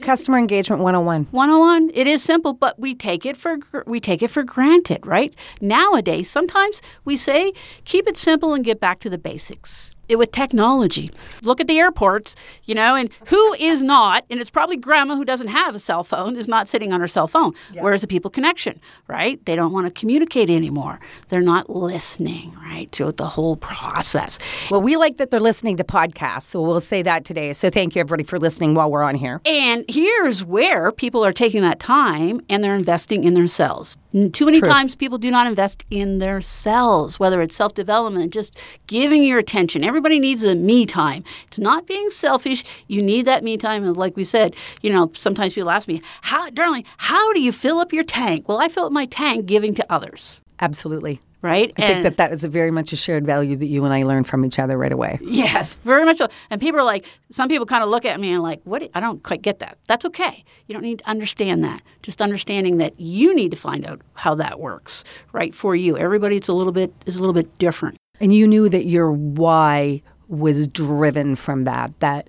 Customer 0.00 0.38
engagement 0.38 0.82
101. 0.82 1.28
101. 1.30 1.90
It 1.94 2.06
is 2.06 2.22
simple, 2.22 2.52
but 2.52 2.78
we 2.78 2.94
take 2.94 3.24
it 3.24 3.36
for 3.36 3.58
we 3.86 4.00
take 4.00 4.22
it 4.22 4.28
for 4.28 4.42
granted, 4.42 5.06
right? 5.06 5.34
Nowadays, 5.60 6.30
sometimes 6.30 6.82
we 7.04 7.16
say 7.16 7.52
keep 7.84 8.08
it 8.08 8.16
simple 8.16 8.54
and 8.54 8.64
get 8.64 8.80
back 8.80 9.00
to 9.00 9.10
the 9.10 9.18
basics. 9.18 9.94
With 10.18 10.32
technology. 10.32 11.10
Look 11.42 11.60
at 11.60 11.66
the 11.66 11.78
airports, 11.78 12.36
you 12.64 12.74
know, 12.74 12.94
and 12.94 13.10
who 13.28 13.54
is 13.54 13.82
not, 13.82 14.24
and 14.30 14.40
it's 14.40 14.50
probably 14.50 14.76
grandma 14.76 15.16
who 15.16 15.24
doesn't 15.24 15.48
have 15.48 15.74
a 15.74 15.80
cell 15.80 16.04
phone, 16.04 16.36
is 16.36 16.48
not 16.48 16.68
sitting 16.68 16.92
on 16.92 17.00
her 17.00 17.08
cell 17.08 17.26
phone. 17.26 17.52
Yeah. 17.72 17.82
Where's 17.82 18.00
the 18.00 18.06
people 18.06 18.30
connection, 18.30 18.80
right? 19.08 19.44
They 19.46 19.56
don't 19.56 19.72
want 19.72 19.86
to 19.86 19.92
communicate 19.92 20.50
anymore. 20.50 21.00
They're 21.28 21.40
not 21.40 21.70
listening, 21.70 22.52
right, 22.62 22.90
to 22.92 23.12
the 23.12 23.28
whole 23.28 23.56
process. 23.56 24.38
Well, 24.70 24.82
we 24.82 24.96
like 24.96 25.16
that 25.18 25.30
they're 25.30 25.40
listening 25.40 25.76
to 25.78 25.84
podcasts, 25.84 26.42
so 26.42 26.62
we'll 26.62 26.80
say 26.80 27.02
that 27.02 27.24
today. 27.24 27.52
So 27.52 27.70
thank 27.70 27.94
you, 27.94 28.00
everybody, 28.00 28.24
for 28.24 28.38
listening 28.38 28.74
while 28.74 28.90
we're 28.90 29.02
on 29.02 29.14
here. 29.14 29.40
And 29.46 29.84
here's 29.88 30.44
where 30.44 30.92
people 30.92 31.24
are 31.24 31.32
taking 31.32 31.62
that 31.62 31.80
time 31.80 32.40
and 32.48 32.62
they're 32.62 32.74
investing 32.74 33.24
in 33.24 33.34
themselves. 33.34 33.96
Too 34.32 34.44
many 34.44 34.60
times 34.60 34.96
people 34.96 35.18
do 35.18 35.30
not 35.30 35.46
invest 35.46 35.84
in 35.90 36.18
themselves, 36.18 37.20
whether 37.20 37.40
it's 37.40 37.54
self 37.54 37.74
development, 37.74 38.32
just 38.32 38.58
giving 38.88 39.22
your 39.22 39.38
attention. 39.38 39.84
Everybody 40.00 40.18
needs 40.18 40.44
a 40.44 40.54
me 40.54 40.86
time. 40.86 41.24
It's 41.46 41.58
not 41.58 41.86
being 41.86 42.08
selfish. 42.08 42.64
You 42.88 43.02
need 43.02 43.26
that 43.26 43.44
me 43.44 43.58
time. 43.58 43.84
And 43.84 43.94
like 43.98 44.16
we 44.16 44.24
said, 44.24 44.56
you 44.80 44.90
know, 44.90 45.10
sometimes 45.12 45.52
people 45.52 45.68
ask 45.68 45.86
me, 45.86 46.00
how, 46.22 46.48
Darlene, 46.48 46.86
how 46.96 47.34
do 47.34 47.42
you 47.42 47.52
fill 47.52 47.78
up 47.78 47.92
your 47.92 48.02
tank? 48.02 48.48
Well, 48.48 48.58
I 48.58 48.68
fill 48.68 48.86
up 48.86 48.92
my 48.92 49.04
tank 49.04 49.44
giving 49.44 49.74
to 49.74 49.84
others. 49.92 50.40
Absolutely 50.58 51.20
right? 51.42 51.72
I 51.78 51.82
and 51.82 51.92
think 51.94 52.02
that 52.02 52.16
that 52.18 52.34
is 52.34 52.44
a 52.44 52.50
very 52.50 52.70
much 52.70 52.92
a 52.92 52.96
shared 52.96 53.24
value 53.24 53.56
that 53.56 53.64
you 53.64 53.82
and 53.86 53.94
I 53.94 54.02
learn 54.02 54.24
from 54.24 54.44
each 54.44 54.58
other 54.58 54.76
right 54.76 54.92
away. 54.92 55.18
Yes, 55.22 55.76
very 55.84 56.04
much 56.04 56.18
so. 56.18 56.28
And 56.50 56.60
people 56.60 56.78
are 56.78 56.84
like, 56.84 57.06
some 57.30 57.48
people 57.48 57.64
kind 57.64 57.82
of 57.82 57.88
look 57.88 58.04
at 58.04 58.20
me 58.20 58.30
and 58.30 58.42
like, 58.42 58.60
what? 58.64 58.86
I 58.92 59.00
don't 59.00 59.22
quite 59.22 59.40
get 59.40 59.60
that. 59.60 59.78
That's 59.88 60.04
okay. 60.04 60.44
You 60.66 60.74
don't 60.74 60.82
need 60.82 60.98
to 60.98 61.08
understand 61.08 61.64
that. 61.64 61.80
Just 62.02 62.20
understanding 62.20 62.76
that 62.76 63.00
you 63.00 63.34
need 63.34 63.52
to 63.52 63.56
find 63.56 63.86
out 63.86 64.02
how 64.12 64.34
that 64.34 64.60
works, 64.60 65.02
right, 65.32 65.54
for 65.54 65.74
you. 65.74 65.96
Everybody, 65.96 66.36
it's 66.36 66.48
a 66.48 66.52
little 66.52 66.74
bit 66.74 66.92
is 67.06 67.16
a 67.16 67.20
little 67.20 67.32
bit 67.32 67.56
different. 67.56 67.96
And 68.20 68.34
you 68.34 68.46
knew 68.46 68.68
that 68.68 68.86
your 68.86 69.10
why 69.10 70.02
was 70.28 70.68
driven 70.68 71.36
from 71.36 71.64
that. 71.64 71.98
That 72.00 72.28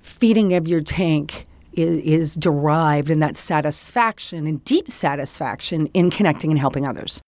feeding 0.00 0.54
of 0.54 0.68
your 0.68 0.80
tank 0.80 1.46
is, 1.72 1.98
is 1.98 2.34
derived 2.36 3.10
in 3.10 3.20
that 3.20 3.36
satisfaction 3.36 4.46
and 4.46 4.64
deep 4.64 4.88
satisfaction 4.88 5.86
in 5.88 6.10
connecting 6.10 6.50
and 6.50 6.58
helping 6.58 6.86
others. 6.86 7.20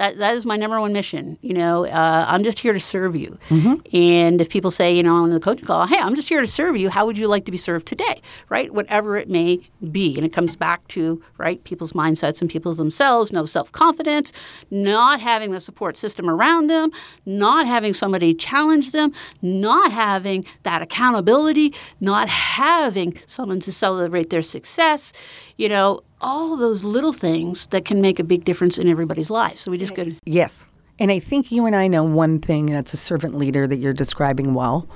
That 0.00 0.16
that 0.16 0.34
is 0.34 0.46
my 0.46 0.56
number 0.56 0.80
one 0.80 0.94
mission. 0.94 1.36
You 1.42 1.52
know, 1.52 1.84
uh, 1.84 2.24
I'm 2.26 2.42
just 2.42 2.58
here 2.58 2.72
to 2.72 2.80
serve 2.80 3.14
you. 3.14 3.38
Mm-hmm. 3.50 3.94
And 3.94 4.40
if 4.40 4.48
people 4.48 4.70
say, 4.70 4.96
you 4.96 5.02
know, 5.02 5.14
on 5.14 5.28
the 5.28 5.38
coaching 5.38 5.66
call, 5.66 5.86
hey, 5.86 5.98
I'm 5.98 6.14
just 6.14 6.30
here 6.30 6.40
to 6.40 6.46
serve 6.46 6.74
you. 6.78 6.88
How 6.88 7.04
would 7.04 7.18
you 7.18 7.28
like 7.28 7.44
to 7.44 7.50
be 7.50 7.58
served 7.58 7.86
today? 7.86 8.22
Right, 8.48 8.72
whatever 8.72 9.18
it 9.18 9.28
may 9.28 9.60
be, 9.92 10.16
and 10.16 10.24
it 10.24 10.32
comes 10.32 10.56
back 10.56 10.88
to 10.88 11.22
right 11.36 11.62
people's 11.64 11.92
mindsets 11.92 12.40
and 12.40 12.48
people 12.48 12.72
themselves, 12.72 13.30
no 13.30 13.44
self 13.44 13.72
confidence, 13.72 14.32
not 14.70 15.20
having 15.20 15.50
the 15.50 15.60
support 15.60 15.98
system 15.98 16.30
around 16.30 16.70
them, 16.70 16.92
not 17.26 17.66
having 17.66 17.92
somebody 17.92 18.32
challenge 18.32 18.92
them, 18.92 19.12
not 19.42 19.92
having 19.92 20.46
that 20.62 20.80
accountability, 20.80 21.74
not 22.00 22.26
having 22.26 23.18
someone 23.26 23.60
to 23.60 23.70
celebrate 23.70 24.30
their 24.30 24.40
success. 24.40 25.12
You 25.58 25.68
know, 25.68 26.00
all 26.20 26.56
those 26.56 26.84
little 26.84 27.12
things 27.12 27.66
that 27.68 27.84
can 27.84 28.00
make 28.00 28.18
a 28.18 28.24
big 28.24 28.44
difference 28.44 28.78
in 28.78 28.88
everybody's 28.88 29.30
life. 29.30 29.58
So 29.58 29.70
we 29.70 29.78
just 29.78 29.94
got 29.94 30.04
to. 30.04 30.16
Yes. 30.24 30.68
And 30.98 31.10
I 31.10 31.18
think 31.18 31.50
you 31.50 31.66
and 31.66 31.74
I 31.74 31.88
know 31.88 32.04
one 32.04 32.38
thing 32.38 32.66
that's 32.66 32.92
a 32.92 32.98
servant 32.98 33.34
leader 33.34 33.66
that 33.66 33.76
you're 33.78 33.94
describing 33.94 34.54
well. 34.54 34.86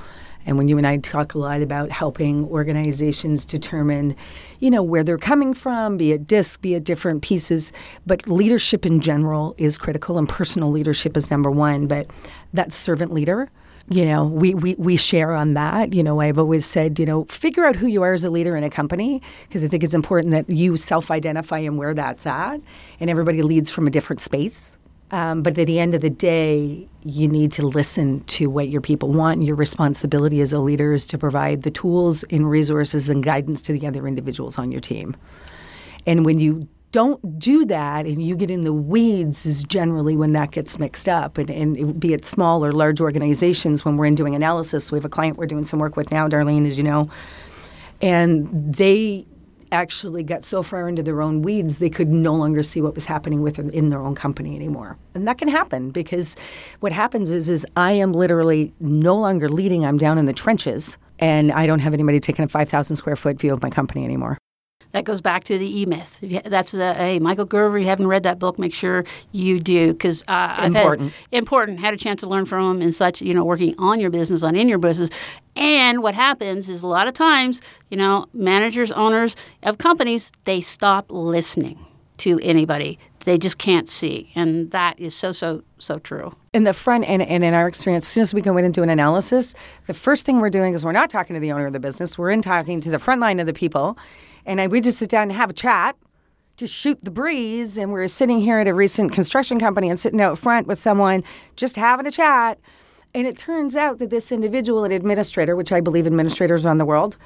And 0.47 0.59
when 0.59 0.69
you 0.69 0.77
and 0.77 0.87
I 0.87 0.99
talk 0.99 1.35
a 1.35 1.39
lot 1.39 1.63
about 1.63 1.91
helping 1.91 2.47
organizations 2.49 3.47
determine, 3.47 4.15
you 4.61 4.71
know, 4.71 4.83
where 4.83 5.03
they're 5.03 5.17
coming 5.17 5.55
from, 5.55 5.97
be 5.97 6.13
it 6.13 6.27
DISC, 6.27 6.61
be 6.61 6.75
it 6.75 6.85
different 6.85 7.23
pieces, 7.23 7.73
but 8.07 8.29
leadership 8.29 8.85
in 8.85 9.01
general 9.01 9.55
is 9.57 9.79
critical 9.79 10.19
and 10.19 10.29
personal 10.29 10.71
leadership 10.71 11.17
is 11.17 11.31
number 11.31 11.51
one. 11.51 11.87
But 11.87 12.09
that 12.53 12.75
servant 12.75 13.13
leader, 13.13 13.51
you 13.89 14.07
know, 14.07 14.25
we, 14.25 14.55
we, 14.55 14.75
we 14.77 14.97
share 14.97 15.33
on 15.33 15.55
that. 15.55 15.93
You 15.93 16.03
know, 16.03 16.21
I've 16.21 16.39
always 16.39 16.65
said, 16.65 16.99
you 16.99 17.05
know, 17.05 17.25
figure 17.25 17.67
out 17.67 17.77
who 17.77 17.87
you 17.87 18.03
are 18.03 18.15
as 18.15 18.25
a 18.25 18.31
leader 18.31 18.57
in 18.57 18.65
a 18.65 18.71
company 18.71 19.21
because 19.47 19.63
I 19.63 19.69
think 19.69 19.85
it's 19.85 19.95
important 19.95 20.33
that 20.33 20.51
you 20.51 20.77
self 20.77 21.11
identify 21.11 21.59
and 21.59 21.77
where 21.77 21.93
that's 21.93 22.27
at. 22.27 22.61
And 22.99 23.11
everybody 23.11 23.43
leads 23.43 23.71
from 23.71 23.87
a 23.87 23.91
different 23.91 24.21
space. 24.21 24.79
Um, 25.11 25.43
but 25.43 25.57
at 25.59 25.67
the 25.67 25.79
end 25.79 25.95
of 25.95 26.01
the 26.01 26.11
day, 26.11 26.89
you 27.05 27.29
need 27.29 27.53
to 27.53 27.67
listen 27.67 28.25
to 28.25 28.49
what 28.49 28.69
your 28.69 28.81
people 28.81 29.13
want. 29.13 29.43
Your 29.43 29.55
responsibility 29.55 30.41
as 30.41 30.53
a 30.53 30.59
leader 30.59 30.95
is 30.95 31.05
to 31.07 31.19
provide 31.19 31.63
the 31.63 31.71
tools 31.71 32.25
and 32.31 32.51
resources 32.51 33.11
and 33.11 33.23
guidance 33.23 33.61
to 33.63 33.79
the 33.79 33.87
other 33.87 34.09
individuals 34.09 34.59
on 34.59 34.73
your 34.73 34.81
team. 34.81 35.15
And 36.07 36.25
when 36.25 36.41
you 36.41 36.69
don't 36.95 37.41
do 37.41 37.65
that 37.65 38.07
and 38.07 38.23
you 38.23 38.37
get 38.37 38.53
in 38.53 38.63
the 38.63 38.73
weeds 38.73 39.45
is 39.45 39.65
generally 39.65 40.17
when 40.17 40.31
that 40.31 40.53
gets 40.53 40.79
mixed 40.79 41.09
up. 41.09 41.39
And, 41.39 41.51
and 41.51 41.99
be 41.99 42.15
it 42.15 42.25
small 42.25 42.65
or 42.65 42.71
large 42.71 43.01
organizations 43.01 43.85
when 43.85 43.97
we're 43.97 44.07
in 44.07 44.15
doing 44.15 44.37
analysis. 44.37 44.93
We 44.93 44.99
have 44.99 45.05
a 45.05 45.09
client 45.09 45.37
we're 45.37 45.47
doing 45.47 45.65
some 45.65 45.81
work 45.81 45.97
with 45.97 46.13
now 46.13 46.29
darlene 46.29 46.69
as 46.69 46.79
you 46.79 46.85
know. 46.85 47.11
And 48.01 48.73
they 48.73 49.25
actually 49.73 50.23
got 50.23 50.45
so 50.45 50.63
far 50.63 50.89
into 50.89 51.03
their 51.03 51.21
own 51.21 51.43
weeds 51.43 51.79
they 51.79 51.91
could 51.91 52.11
no 52.11 52.33
longer 52.33 52.63
see 52.63 52.81
what 52.81 52.95
was 52.95 53.07
happening 53.07 53.43
with 53.43 53.59
in 53.59 53.89
their 53.91 54.01
own 54.01 54.15
company 54.15 54.55
anymore. 54.55 54.97
And 55.17 55.27
that 55.27 55.37
can 55.37 55.49
happen 55.49 55.91
because 55.91 56.37
what 56.79 56.93
happens 56.93 57.33
is 57.33 57.51
is 57.51 57.67
i 57.77 57.91
am 57.91 58.13
literally 58.13 58.73
no 58.79 59.17
longer 59.17 59.49
leading. 59.49 59.85
I'm 59.85 59.99
down 59.99 60.17
in 60.17 60.27
the 60.27 60.33
trenches 60.33 60.97
and 61.19 61.51
i 61.51 61.67
don't 61.67 61.81
have 61.81 61.93
anybody 61.93 62.21
taking 62.21 62.45
a 62.45 62.49
5000 62.49 62.95
square 62.95 63.17
foot 63.17 63.41
view 63.41 63.53
of 63.53 63.63
my 63.63 63.71
company 63.71 64.05
anymore 64.05 64.39
that 64.95 65.03
goes 65.03 65.21
back 65.21 65.43
to 65.43 65.59
the 65.59 65.81
E 65.81 65.87
Myth. 65.87 66.21
That's 66.45 66.71
the 66.71 66.95
hey 66.95 67.19
Michael 67.19 67.45
Gerber. 67.45 67.79
You 67.79 67.87
haven't 67.87 68.07
read 68.07 68.23
that 68.23 68.39
book? 68.39 68.61
Make 68.61 68.73
sure 68.73 69.05
you 69.33 69.59
do 69.59 69.93
because 69.93 70.25
uh, 70.29 70.63
important. 70.65 71.13
Had, 71.13 71.39
important. 71.39 71.81
Had 71.81 71.95
a 71.95 71.97
chance 71.97 72.21
to 72.21 72.29
learn 72.29 72.47
from 72.47 72.77
him 72.77 72.83
and 72.83 72.95
such. 72.95 73.21
You 73.21 73.35
know, 73.35 73.45
working 73.45 73.75
on 73.77 73.99
your 73.99 74.11
business, 74.11 74.45
on 74.45 74.55
in 74.55 74.69
your 74.69 74.79
business. 74.79 75.11
And 75.57 76.01
what 76.01 76.15
happens 76.15 76.69
is 76.69 76.83
a 76.83 76.87
lot 76.87 77.09
of 77.09 77.15
times, 77.15 77.61
you 77.91 77.97
know, 77.97 78.27
managers, 78.33 78.93
owners 78.93 79.35
of 79.65 79.79
companies, 79.79 80.31
they 80.45 80.61
stop 80.61 81.07
listening 81.09 81.79
to 82.19 82.39
anybody. 82.43 82.99
They 83.25 83.39
just 83.39 83.59
can't 83.59 83.89
see, 83.89 84.31
and 84.37 84.71
that 84.71 85.01
is 85.01 85.15
so 85.17 85.33
so 85.33 85.65
so 85.79 85.99
true. 85.99 86.37
In 86.53 86.63
the 86.63 86.75
front 86.75 87.09
end, 87.09 87.23
and 87.23 87.43
in 87.43 87.53
our 87.53 87.67
experience, 87.67 88.05
as 88.05 88.09
soon 88.09 88.23
as 88.23 88.33
we 88.33 88.43
go 88.43 88.57
in 88.59 88.65
and 88.65 88.73
do 88.73 88.85
an 88.85 88.91
analysis, 88.91 89.55
the 89.89 89.95
first 89.95 90.25
thing 90.25 90.41
we're 90.41 90.51
doing 90.51 90.73
is 90.73 90.85
we're 90.85 90.93
not 90.93 91.11
talking 91.11 91.35
to 91.35 91.41
the 91.41 91.51
owner 91.51 91.67
of 91.67 91.73
the 91.73 91.81
business. 91.81 92.17
We're 92.17 92.31
in 92.31 92.43
talking 92.43 92.81
to 92.83 92.91
the 92.91 93.01
front 93.01 93.21
line 93.21 93.41
of 93.41 93.47
the 93.47 93.55
people 93.55 93.99
and 94.47 94.61
I, 94.61 94.67
we 94.67 94.81
just 94.81 94.99
sit 94.99 95.09
down 95.09 95.25
and 95.25 95.33
have 95.33 95.51
a 95.51 95.55
chat, 95.55 95.97
just 96.57 96.75
shoot 96.75 97.03
the 97.03 97.11
breeze. 97.11 97.77
And 97.77 97.93
we 97.93 98.01
are 98.01 98.09
sitting 98.09 98.41
here 98.41 98.59
at 98.59 98.69
a 98.69 98.75
recent 98.75 99.13
construction 99.13 99.59
company 99.59 99.89
and 99.89 99.99
sitting 99.99 100.21
out 100.21 100.39
front 100.39 100.67
with 100.67 100.79
someone, 100.79 101.25
just 101.57 101.77
having 101.77 102.07
a 102.07 102.11
chat. 102.11 102.59
And 103.15 103.27
it 103.27 103.39
turns 103.39 103.77
out 103.77 103.99
that 103.99 104.11
this 104.11 104.33
individual, 104.33 104.85
an 104.85 104.93
administrator, 104.93 105.55
which 105.55 105.73
I 105.73 105.81
believe 105.81 106.07
administrators 106.07 106.65
around 106.65 106.79
the 106.79 106.85
world, 106.85 107.17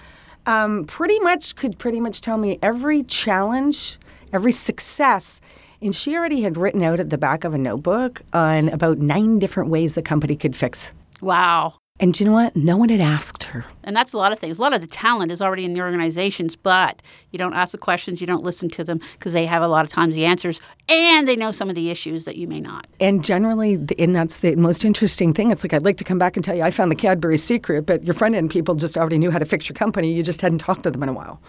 um, 0.46 0.84
pretty 0.84 1.18
much 1.20 1.56
could 1.56 1.78
pretty 1.78 2.00
much 2.00 2.20
tell 2.20 2.38
me 2.38 2.58
every 2.62 3.02
challenge, 3.02 3.98
every 4.32 4.52
success. 4.52 5.40
And 5.80 5.94
she 5.94 6.16
already 6.16 6.42
had 6.42 6.56
written 6.56 6.82
out 6.82 7.00
at 7.00 7.10
the 7.10 7.18
back 7.18 7.44
of 7.44 7.54
a 7.54 7.58
notebook 7.58 8.22
on 8.32 8.68
about 8.68 8.98
nine 8.98 9.38
different 9.38 9.70
ways 9.70 9.94
the 9.94 10.02
company 10.02 10.36
could 10.36 10.56
fix. 10.56 10.92
Wow. 11.20 11.77
And 12.00 12.18
you 12.18 12.26
know 12.26 12.32
what? 12.32 12.54
No 12.54 12.76
one 12.76 12.90
had 12.90 13.00
asked 13.00 13.44
her. 13.44 13.64
And 13.82 13.96
that's 13.96 14.12
a 14.12 14.16
lot 14.16 14.30
of 14.30 14.38
things. 14.38 14.58
A 14.58 14.60
lot 14.60 14.72
of 14.72 14.80
the 14.80 14.86
talent 14.86 15.32
is 15.32 15.42
already 15.42 15.64
in 15.64 15.74
the 15.74 15.80
organizations, 15.80 16.54
but 16.54 17.02
you 17.32 17.38
don't 17.38 17.54
ask 17.54 17.72
the 17.72 17.78
questions, 17.78 18.20
you 18.20 18.26
don't 18.26 18.44
listen 18.44 18.68
to 18.70 18.84
them 18.84 19.00
because 19.14 19.32
they 19.32 19.46
have 19.46 19.62
a 19.62 19.68
lot 19.68 19.84
of 19.84 19.90
times 19.90 20.14
the 20.14 20.24
answers 20.24 20.60
and 20.88 21.26
they 21.26 21.34
know 21.34 21.50
some 21.50 21.68
of 21.68 21.74
the 21.74 21.90
issues 21.90 22.24
that 22.24 22.36
you 22.36 22.46
may 22.46 22.60
not. 22.60 22.86
And 23.00 23.24
generally, 23.24 23.74
and 23.98 24.14
that's 24.14 24.38
the 24.38 24.54
most 24.54 24.84
interesting 24.84 25.32
thing. 25.32 25.50
It's 25.50 25.64
like 25.64 25.72
I'd 25.72 25.84
like 25.84 25.96
to 25.96 26.04
come 26.04 26.18
back 26.18 26.36
and 26.36 26.44
tell 26.44 26.54
you 26.54 26.62
I 26.62 26.70
found 26.70 26.92
the 26.92 26.96
Cadbury 26.96 27.36
secret, 27.36 27.84
but 27.86 28.04
your 28.04 28.14
front 28.14 28.36
end 28.36 28.50
people 28.50 28.76
just 28.76 28.96
already 28.96 29.18
knew 29.18 29.32
how 29.32 29.38
to 29.38 29.46
fix 29.46 29.68
your 29.68 29.74
company. 29.74 30.12
You 30.12 30.22
just 30.22 30.40
hadn't 30.40 30.58
talked 30.58 30.84
to 30.84 30.92
them 30.92 31.02
in 31.02 31.08
a 31.08 31.12
while. 31.12 31.40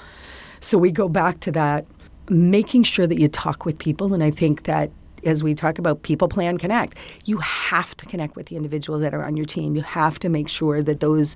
So 0.61 0.77
we 0.77 0.91
go 0.91 1.07
back 1.07 1.39
to 1.41 1.51
that 1.51 1.85
making 2.27 2.83
sure 2.83 3.07
that 3.07 3.19
you 3.19 3.27
talk 3.27 3.65
with 3.65 3.77
people. 3.77 4.13
And 4.13 4.23
I 4.23 4.31
think 4.31 4.63
that 4.63 4.91
as 5.25 5.43
we 5.43 5.53
talk 5.53 5.79
about 5.79 6.03
people 6.03 6.27
plan 6.27 6.57
connect 6.57 6.97
you 7.25 7.37
have 7.37 7.95
to 7.97 8.05
connect 8.05 8.35
with 8.35 8.47
the 8.47 8.55
individuals 8.55 9.01
that 9.01 9.13
are 9.13 9.23
on 9.23 9.37
your 9.37 9.45
team. 9.45 9.75
You 9.75 9.81
have 9.81 10.19
to 10.19 10.29
make 10.29 10.49
sure 10.49 10.81
that 10.81 10.99
those 10.99 11.35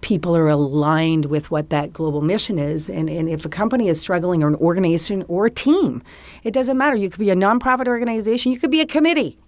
people 0.00 0.36
are 0.36 0.48
aligned 0.48 1.26
with 1.26 1.50
what 1.50 1.70
that 1.70 1.92
global 1.92 2.20
mission 2.20 2.58
is. 2.58 2.90
And, 2.90 3.08
and 3.08 3.28
if 3.28 3.44
a 3.44 3.48
company 3.48 3.88
is 3.88 4.00
struggling 4.00 4.42
or 4.42 4.48
an 4.48 4.56
organization 4.56 5.24
or 5.28 5.46
a 5.46 5.50
team 5.50 6.02
it 6.42 6.52
doesn't 6.52 6.76
matter. 6.76 6.96
You 6.96 7.08
could 7.08 7.20
be 7.20 7.30
a 7.30 7.36
nonprofit 7.36 7.86
organization. 7.86 8.52
You 8.52 8.58
could 8.58 8.70
be 8.70 8.80
a 8.80 8.86
committee. 8.86 9.38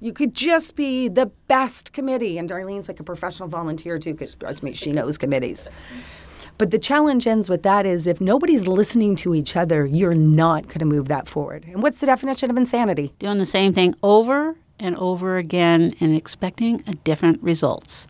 You 0.00 0.12
could 0.12 0.34
just 0.34 0.76
be 0.76 1.08
the 1.08 1.26
best 1.46 1.92
committee. 1.92 2.38
And 2.38 2.48
darlene's 2.48 2.88
like 2.88 3.00
a 3.00 3.04
professional 3.04 3.48
volunteer 3.48 3.98
too 3.98 4.12
because 4.12 4.34
trust 4.34 4.62
me, 4.62 4.72
she 4.72 4.92
knows 4.92 5.18
committees 5.18 5.68
but 6.60 6.72
the 6.72 6.78
challenge 6.78 7.26
ends 7.26 7.48
with 7.48 7.62
that 7.62 7.86
is 7.86 8.06
if 8.06 8.20
nobody's 8.20 8.66
listening 8.66 9.16
to 9.16 9.34
each 9.34 9.56
other, 9.56 9.86
you're 9.86 10.14
not 10.14 10.64
going 10.64 10.80
to 10.80 10.84
move 10.84 11.08
that 11.08 11.26
forward. 11.26 11.64
And 11.64 11.82
what's 11.82 12.00
the 12.00 12.06
definition 12.06 12.50
of 12.50 12.58
insanity? 12.58 13.14
Doing 13.18 13.38
the 13.38 13.46
same 13.46 13.72
thing 13.72 13.94
over 14.02 14.56
and 14.78 14.94
over 14.96 15.38
again 15.38 15.94
and 16.00 16.14
expecting 16.14 16.82
a 16.86 16.92
different 16.96 17.42
results. 17.42 18.06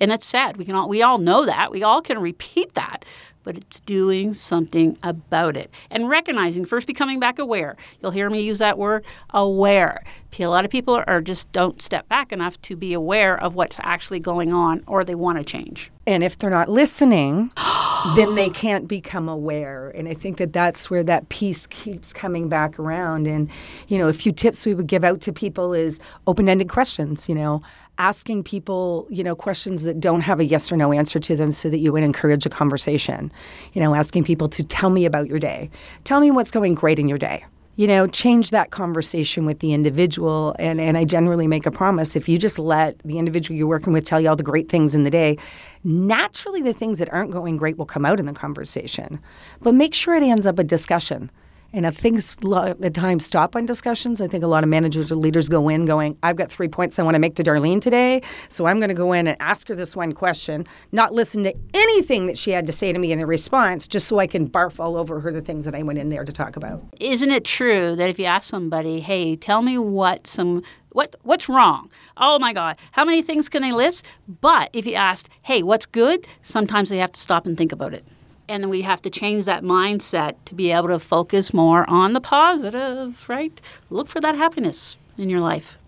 And 0.00 0.12
it's 0.12 0.26
sad. 0.26 0.58
We 0.58 0.66
can 0.66 0.74
all 0.74 0.86
we 0.86 1.00
all 1.00 1.16
know 1.16 1.46
that. 1.46 1.70
We 1.70 1.82
all 1.82 2.02
can 2.02 2.18
repeat 2.18 2.74
that 2.74 3.06
but 3.44 3.56
it's 3.56 3.80
doing 3.80 4.34
something 4.34 4.98
about 5.02 5.56
it. 5.56 5.70
And 5.90 6.08
recognizing 6.08 6.64
first 6.64 6.86
becoming 6.86 7.20
back 7.20 7.38
aware. 7.38 7.76
You'll 8.02 8.10
hear 8.10 8.28
me 8.28 8.40
use 8.40 8.58
that 8.58 8.78
word 8.78 9.04
aware. 9.30 10.02
A 10.36 10.46
lot 10.46 10.64
of 10.64 10.70
people 10.70 11.00
are 11.06 11.20
just 11.20 11.52
don't 11.52 11.80
step 11.80 12.08
back 12.08 12.32
enough 12.32 12.60
to 12.62 12.74
be 12.74 12.92
aware 12.92 13.40
of 13.40 13.54
what's 13.54 13.78
actually 13.82 14.18
going 14.18 14.52
on 14.52 14.82
or 14.88 15.04
they 15.04 15.14
want 15.14 15.38
to 15.38 15.44
change. 15.44 15.92
And 16.06 16.24
if 16.24 16.36
they're 16.36 16.50
not 16.50 16.68
listening 16.68 17.52
then 18.16 18.34
they 18.34 18.50
can't 18.50 18.88
become 18.88 19.28
aware. 19.28 19.90
And 19.90 20.08
i 20.08 20.14
think 20.14 20.38
that 20.38 20.52
that's 20.52 20.90
where 20.90 21.04
that 21.04 21.28
piece 21.28 21.66
keeps 21.68 22.12
coming 22.12 22.48
back 22.48 22.78
around. 22.78 23.28
And 23.28 23.48
you 23.86 23.96
know 23.96 24.08
a 24.08 24.12
few 24.12 24.32
tips 24.32 24.66
we 24.66 24.74
would 24.74 24.88
give 24.88 25.04
out 25.04 25.20
to 25.22 25.32
people 25.32 25.72
is 25.72 26.00
open-ended 26.26 26.68
questions 26.68 27.28
you 27.28 27.34
know 27.34 27.62
asking 27.98 28.42
people, 28.42 29.06
you 29.08 29.22
know, 29.22 29.36
questions 29.36 29.84
that 29.84 30.00
don't 30.00 30.20
have 30.20 30.40
a 30.40 30.44
yes 30.44 30.72
or 30.72 30.76
no 30.76 30.92
answer 30.92 31.18
to 31.20 31.36
them 31.36 31.52
so 31.52 31.70
that 31.70 31.78
you 31.78 31.92
would 31.92 32.02
encourage 32.02 32.44
a 32.44 32.50
conversation. 32.50 33.32
You 33.72 33.80
know, 33.80 33.94
asking 33.94 34.24
people 34.24 34.48
to 34.50 34.64
tell 34.64 34.90
me 34.90 35.04
about 35.04 35.28
your 35.28 35.38
day. 35.38 35.70
Tell 36.02 36.20
me 36.20 36.30
what's 36.30 36.50
going 36.50 36.74
great 36.74 36.98
in 36.98 37.08
your 37.08 37.18
day. 37.18 37.44
You 37.76 37.88
know, 37.88 38.06
change 38.06 38.50
that 38.50 38.70
conversation 38.70 39.46
with 39.46 39.58
the 39.58 39.72
individual. 39.72 40.54
And, 40.58 40.80
and 40.80 40.96
I 40.96 41.04
generally 41.04 41.48
make 41.48 41.66
a 41.66 41.72
promise 41.72 42.14
if 42.14 42.28
you 42.28 42.38
just 42.38 42.58
let 42.58 42.98
the 43.00 43.18
individual 43.18 43.58
you're 43.58 43.66
working 43.66 43.92
with 43.92 44.04
tell 44.04 44.20
you 44.20 44.28
all 44.28 44.36
the 44.36 44.44
great 44.44 44.68
things 44.68 44.94
in 44.94 45.02
the 45.02 45.10
day, 45.10 45.36
naturally 45.82 46.62
the 46.62 46.72
things 46.72 47.00
that 47.00 47.12
aren't 47.12 47.32
going 47.32 47.56
great 47.56 47.76
will 47.76 47.86
come 47.86 48.04
out 48.04 48.20
in 48.20 48.26
the 48.26 48.32
conversation. 48.32 49.18
But 49.60 49.74
make 49.74 49.92
sure 49.92 50.14
it 50.14 50.22
ends 50.22 50.46
up 50.46 50.58
a 50.58 50.64
discussion 50.64 51.30
and 51.74 51.84
if 51.84 51.96
things 51.96 52.36
at 52.44 52.94
times 52.94 53.26
stop 53.26 53.56
on 53.56 53.66
discussions, 53.66 54.20
I 54.20 54.28
think 54.28 54.44
a 54.44 54.46
lot 54.46 54.62
of 54.62 54.70
managers 54.70 55.10
or 55.10 55.16
leaders 55.16 55.48
go 55.48 55.68
in 55.68 55.84
going, 55.86 56.16
I've 56.22 56.36
got 56.36 56.48
three 56.48 56.68
points 56.68 57.00
I 57.00 57.02
want 57.02 57.16
to 57.16 57.18
make 57.18 57.34
to 57.34 57.42
Darlene 57.42 57.80
today. 57.80 58.22
So 58.48 58.66
I'm 58.66 58.78
going 58.78 58.90
to 58.90 58.94
go 58.94 59.12
in 59.12 59.26
and 59.26 59.36
ask 59.40 59.66
her 59.66 59.74
this 59.74 59.96
one 59.96 60.12
question, 60.12 60.66
not 60.92 61.12
listen 61.12 61.42
to 61.42 61.54
anything 61.74 62.26
that 62.28 62.38
she 62.38 62.52
had 62.52 62.68
to 62.68 62.72
say 62.72 62.92
to 62.92 62.98
me 62.98 63.10
in 63.10 63.18
the 63.18 63.26
response, 63.26 63.88
just 63.88 64.06
so 64.06 64.20
I 64.20 64.28
can 64.28 64.48
barf 64.48 64.78
all 64.78 64.96
over 64.96 65.18
her 65.18 65.32
the 65.32 65.42
things 65.42 65.64
that 65.64 65.74
I 65.74 65.82
went 65.82 65.98
in 65.98 66.10
there 66.10 66.24
to 66.24 66.32
talk 66.32 66.54
about. 66.54 66.80
Isn't 67.00 67.32
it 67.32 67.44
true 67.44 67.96
that 67.96 68.08
if 68.08 68.20
you 68.20 68.26
ask 68.26 68.48
somebody, 68.48 69.00
hey, 69.00 69.34
tell 69.34 69.60
me 69.60 69.76
what 69.76 70.28
some 70.28 70.62
what 70.90 71.16
what's 71.22 71.48
wrong? 71.48 71.90
Oh 72.16 72.38
my 72.38 72.52
God, 72.52 72.76
how 72.92 73.04
many 73.04 73.20
things 73.20 73.48
can 73.48 73.62
they 73.62 73.72
list? 73.72 74.06
But 74.28 74.70
if 74.72 74.86
you 74.86 74.94
asked, 74.94 75.28
hey, 75.42 75.64
what's 75.64 75.86
good? 75.86 76.24
Sometimes 76.40 76.88
they 76.88 76.98
have 76.98 77.10
to 77.12 77.20
stop 77.20 77.46
and 77.46 77.58
think 77.58 77.72
about 77.72 77.94
it 77.94 78.06
and 78.48 78.70
we 78.70 78.82
have 78.82 79.02
to 79.02 79.10
change 79.10 79.44
that 79.44 79.62
mindset 79.62 80.34
to 80.46 80.54
be 80.54 80.70
able 80.70 80.88
to 80.88 80.98
focus 80.98 81.54
more 81.54 81.88
on 81.88 82.12
the 82.12 82.20
positive, 82.20 83.28
right? 83.28 83.60
Look 83.90 84.08
for 84.08 84.20
that 84.20 84.36
happiness 84.36 84.96
in 85.18 85.30
your 85.30 85.40
life. 85.40 85.78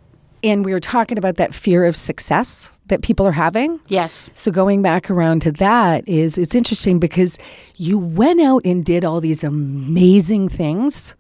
And 0.43 0.65
we 0.65 0.73
were 0.73 0.81
talking 0.81 1.19
about 1.19 1.37
that 1.37 1.55
fear 1.55 1.85
of 1.85 1.97
success 1.97 2.79
that 2.87 3.03
people 3.03 3.27
are 3.27 3.33
having. 3.33 3.81
Yes. 3.89 4.31
So 4.35 4.51
going 4.51 4.83
back 4.83 5.11
around 5.11 5.41
to 5.43 5.53
that 5.53 6.09
is 6.09 6.39
it's 6.39 6.55
interesting 6.55 6.99
because 6.99 7.39
you 7.77 7.99
went 7.99 8.41
out 8.41 8.63
and 8.65 8.85
did 8.85 9.05
all 9.05 9.21
these 9.21 9.43
amazing 9.43 10.49
things 10.49 11.17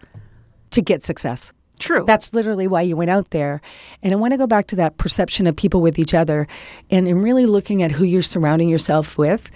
to 0.71 0.83
get 0.83 1.03
success. 1.03 1.53
True. 1.79 2.05
That's 2.07 2.33
literally 2.33 2.67
why 2.67 2.83
you 2.83 2.97
went 2.97 3.11
out 3.11 3.31
there. 3.31 3.61
And 4.03 4.13
I 4.13 4.17
want 4.17 4.33
to 4.33 4.39
go 4.39 4.47
back 4.47 4.67
to 4.69 4.77
that 4.77 4.97
perception 4.97 5.47
of 5.47 5.57
people 5.57 5.83
with 5.83 5.99
each 5.99 6.15
other 6.15 6.47
and, 6.91 7.07
and 7.07 7.23
really 7.23 7.45
looking 7.45 7.83
at 7.83 7.93
who 7.93 8.05
you're 8.05 8.23
surrounding 8.23 8.69
yourself 8.69 9.19
with 9.19 9.51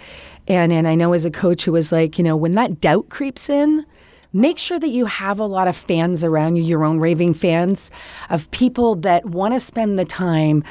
and 0.50 0.72
and 0.72 0.88
I 0.88 0.96
know 0.96 1.12
as 1.12 1.24
a 1.24 1.30
coach 1.30 1.68
it 1.68 1.70
was 1.70 1.92
like, 1.92 2.18
you 2.18 2.24
know, 2.24 2.36
when 2.36 2.52
that 2.52 2.80
doubt 2.80 3.08
creeps 3.08 3.48
in, 3.48 3.86
make 4.32 4.58
sure 4.58 4.80
that 4.80 4.88
you 4.88 5.06
have 5.06 5.38
a 5.38 5.44
lot 5.44 5.68
of 5.68 5.76
fans 5.76 6.24
around 6.24 6.56
you, 6.56 6.62
your 6.64 6.84
own 6.84 6.98
raving 6.98 7.34
fans 7.34 7.90
of 8.28 8.50
people 8.50 8.96
that 8.96 9.26
want 9.26 9.54
to 9.54 9.60
spend 9.60 9.96
the 9.96 10.04
time 10.04 10.64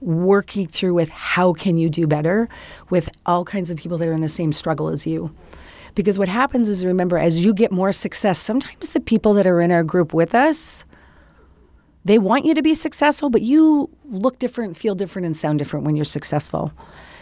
working 0.00 0.66
through 0.66 0.94
with 0.94 1.10
how 1.10 1.52
can 1.52 1.76
you 1.76 1.90
do 1.90 2.06
better 2.06 2.48
with 2.88 3.10
all 3.26 3.44
kinds 3.44 3.70
of 3.70 3.76
people 3.76 3.98
that 3.98 4.08
are 4.08 4.12
in 4.12 4.20
the 4.22 4.28
same 4.28 4.52
struggle 4.52 4.88
as 4.88 5.06
you. 5.06 5.34
Because 5.94 6.18
what 6.18 6.28
happens 6.28 6.68
is 6.68 6.84
remember 6.84 7.18
as 7.18 7.44
you 7.44 7.52
get 7.52 7.72
more 7.72 7.92
success, 7.92 8.38
sometimes 8.38 8.90
the 8.90 9.00
people 9.00 9.34
that 9.34 9.46
are 9.46 9.60
in 9.60 9.70
our 9.70 9.82
group 9.82 10.14
with 10.14 10.34
us 10.34 10.84
they 12.06 12.18
want 12.18 12.44
you 12.44 12.54
to 12.54 12.62
be 12.62 12.72
successful, 12.72 13.30
but 13.30 13.42
you 13.42 13.90
look 14.04 14.38
different, 14.38 14.76
feel 14.76 14.94
different, 14.94 15.26
and 15.26 15.36
sound 15.36 15.58
different 15.58 15.84
when 15.84 15.96
you're 15.96 16.04
successful. 16.04 16.72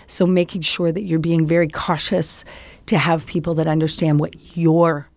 So 0.06 0.26
making 0.26 0.60
sure 0.60 0.92
that 0.92 1.02
you're 1.02 1.18
being 1.18 1.46
very 1.46 1.68
cautious 1.68 2.44
to 2.86 2.98
have 2.98 3.24
people 3.24 3.54
that 3.54 3.66
understand 3.66 4.20
what 4.20 4.56
your 4.56 5.08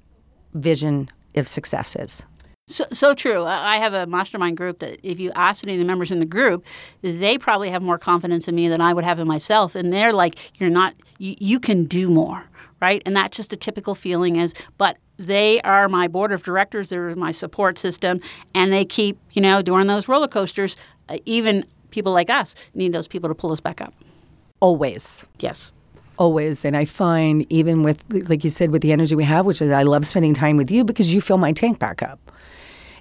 vision 0.54 1.10
of 1.36 1.50
success 1.50 1.98
is. 1.98 2.26
So, 2.70 2.86
so 2.94 3.14
true. 3.14 3.44
I 3.44 3.78
have 3.78 3.94
a 3.94 4.08
mastermind 4.08 4.56
group 4.56 4.80
that 4.80 5.00
if 5.04 5.20
you 5.20 5.32
ask 5.36 5.66
any 5.66 5.74
of 5.74 5.80
the 5.80 5.86
members 5.86 6.12
in 6.12 6.20
the 6.20 6.26
group, 6.26 6.66
they 7.02 7.38
probably 7.38 7.70
have 7.70 7.82
more 7.82 7.98
confidence 7.98 8.48
in 8.48 8.56
me 8.56 8.70
than 8.70 8.80
I 8.80 8.94
would 8.94 9.04
have 9.04 9.20
in 9.20 9.28
myself. 9.28 9.76
And 9.76 9.92
they're 9.92 10.14
like, 10.14 10.38
you're 10.62 10.70
not, 10.70 10.96
you, 11.18 11.36
you 11.40 11.60
can 11.60 11.84
do 11.84 12.10
more, 12.10 12.46
right? 12.82 13.02
And 13.06 13.14
that's 13.18 13.36
just 13.36 13.52
a 13.52 13.58
typical 13.58 13.96
feeling 13.96 14.38
is, 14.38 14.54
but 14.78 14.98
they 15.18 15.60
are 15.62 15.90
my 15.90 16.08
board 16.08 16.32
of 16.32 16.44
directors, 16.44 16.90
they're 16.90 17.16
my 17.16 17.32
support 17.32 17.78
system, 17.78 18.22
and 18.54 18.72
they 18.72 18.86
keep, 18.86 19.18
you 19.32 19.42
know, 19.42 19.62
during 19.62 19.88
those 19.88 20.08
roller 20.08 20.28
coasters, 20.28 20.78
uh, 21.10 21.18
even 21.26 21.66
people 21.92 22.14
like 22.14 22.30
us 22.30 22.56
need 22.74 22.92
those 22.92 23.08
people 23.08 23.30
to 23.30 23.36
pull 23.36 23.52
us 23.52 23.60
back 23.60 23.82
up. 23.82 23.94
Always. 24.60 25.26
Yes. 25.40 25.72
Always. 26.18 26.66
And 26.66 26.76
I 26.76 26.86
find, 26.86 27.46
even 27.52 27.84
with, 27.84 28.04
like 28.30 28.44
you 28.44 28.50
said, 28.50 28.72
with 28.72 28.82
the 28.82 28.92
energy 28.92 29.16
we 29.16 29.24
have, 29.24 29.46
which 29.46 29.62
is 29.62 29.72
I 29.72 29.84
love 29.84 30.06
spending 30.06 30.34
time 30.34 30.58
with 30.58 30.72
you 30.72 30.84
because 30.84 31.14
you 31.14 31.22
fill 31.22 31.38
my 31.38 31.52
tank 31.52 31.80
back 31.80 32.02
up. 32.02 32.20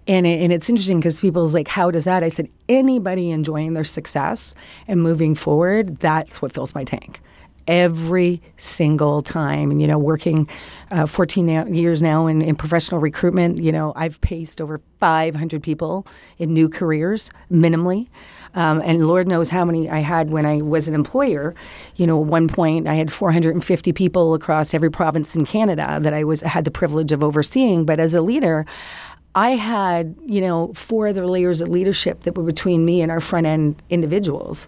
And, 0.08 0.26
it, 0.26 0.40
and 0.40 0.52
it's 0.52 0.68
interesting 0.68 1.00
because 1.00 1.20
people's 1.20 1.52
like, 1.52 1.66
how 1.66 1.90
does 1.90 2.04
that? 2.04 2.22
I 2.22 2.28
said, 2.28 2.48
anybody 2.68 3.30
enjoying 3.30 3.72
their 3.72 3.84
success 3.84 4.54
and 4.86 5.02
moving 5.02 5.34
forward, 5.34 5.98
that's 5.98 6.40
what 6.40 6.52
fills 6.52 6.74
my 6.74 6.84
tank 6.84 7.20
every 7.66 8.40
single 8.56 9.22
time. 9.22 9.70
And, 9.70 9.80
you 9.80 9.88
know, 9.88 9.98
working 9.98 10.48
uh, 10.90 11.06
14 11.06 11.46
now, 11.46 11.66
years 11.66 12.02
now 12.02 12.26
in, 12.26 12.42
in 12.42 12.56
professional 12.56 13.00
recruitment, 13.00 13.60
you 13.60 13.72
know, 13.72 13.92
I've 13.96 14.20
paced 14.20 14.60
over 14.60 14.80
500 15.00 15.62
people 15.62 16.06
in 16.38 16.52
new 16.52 16.68
careers 16.68 17.30
minimally. 17.50 18.08
Um, 18.54 18.80
and 18.84 19.06
Lord 19.06 19.28
knows 19.28 19.50
how 19.50 19.64
many 19.64 19.90
I 19.90 19.98
had 19.98 20.30
when 20.30 20.46
I 20.46 20.62
was 20.62 20.88
an 20.88 20.94
employer. 20.94 21.54
You 21.96 22.06
know, 22.06 22.20
at 22.22 22.26
one 22.26 22.48
point 22.48 22.88
I 22.88 22.94
had 22.94 23.12
450 23.12 23.92
people 23.92 24.34
across 24.34 24.72
every 24.72 24.90
province 24.90 25.36
in 25.36 25.44
Canada 25.44 25.98
that 26.00 26.14
I 26.14 26.24
was 26.24 26.40
had 26.40 26.64
the 26.64 26.70
privilege 26.70 27.12
of 27.12 27.22
overseeing. 27.22 27.84
But 27.84 28.00
as 28.00 28.14
a 28.14 28.22
leader, 28.22 28.64
I 29.34 29.50
had, 29.50 30.16
you 30.24 30.40
know, 30.40 30.72
four 30.72 31.08
other 31.08 31.26
layers 31.26 31.60
of 31.60 31.68
leadership 31.68 32.22
that 32.22 32.34
were 32.34 32.42
between 32.42 32.86
me 32.86 33.02
and 33.02 33.12
our 33.12 33.20
front 33.20 33.46
end 33.46 33.82
individuals. 33.90 34.66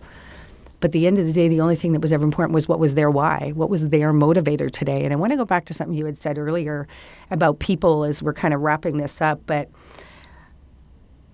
But 0.80 0.88
at 0.88 0.92
the 0.92 1.06
end 1.06 1.18
of 1.18 1.26
the 1.26 1.32
day, 1.32 1.48
the 1.48 1.60
only 1.60 1.76
thing 1.76 1.92
that 1.92 2.00
was 2.00 2.12
ever 2.12 2.24
important 2.24 2.54
was 2.54 2.68
what 2.68 2.78
was 2.78 2.94
their 2.94 3.10
why, 3.10 3.52
what 3.54 3.68
was 3.68 3.88
their 3.88 4.12
motivator 4.12 4.70
today. 4.70 5.04
And 5.04 5.12
I 5.12 5.16
want 5.16 5.32
to 5.32 5.36
go 5.36 5.44
back 5.44 5.64
to 5.66 5.74
something 5.74 5.96
you 5.96 6.06
had 6.06 6.18
said 6.18 6.38
earlier 6.38 6.86
about 7.30 7.58
people 7.58 8.04
as 8.04 8.22
we're 8.22 8.32
kind 8.32 8.54
of 8.54 8.60
wrapping 8.60 8.98
this 8.98 9.20
up. 9.20 9.40
But 9.46 9.68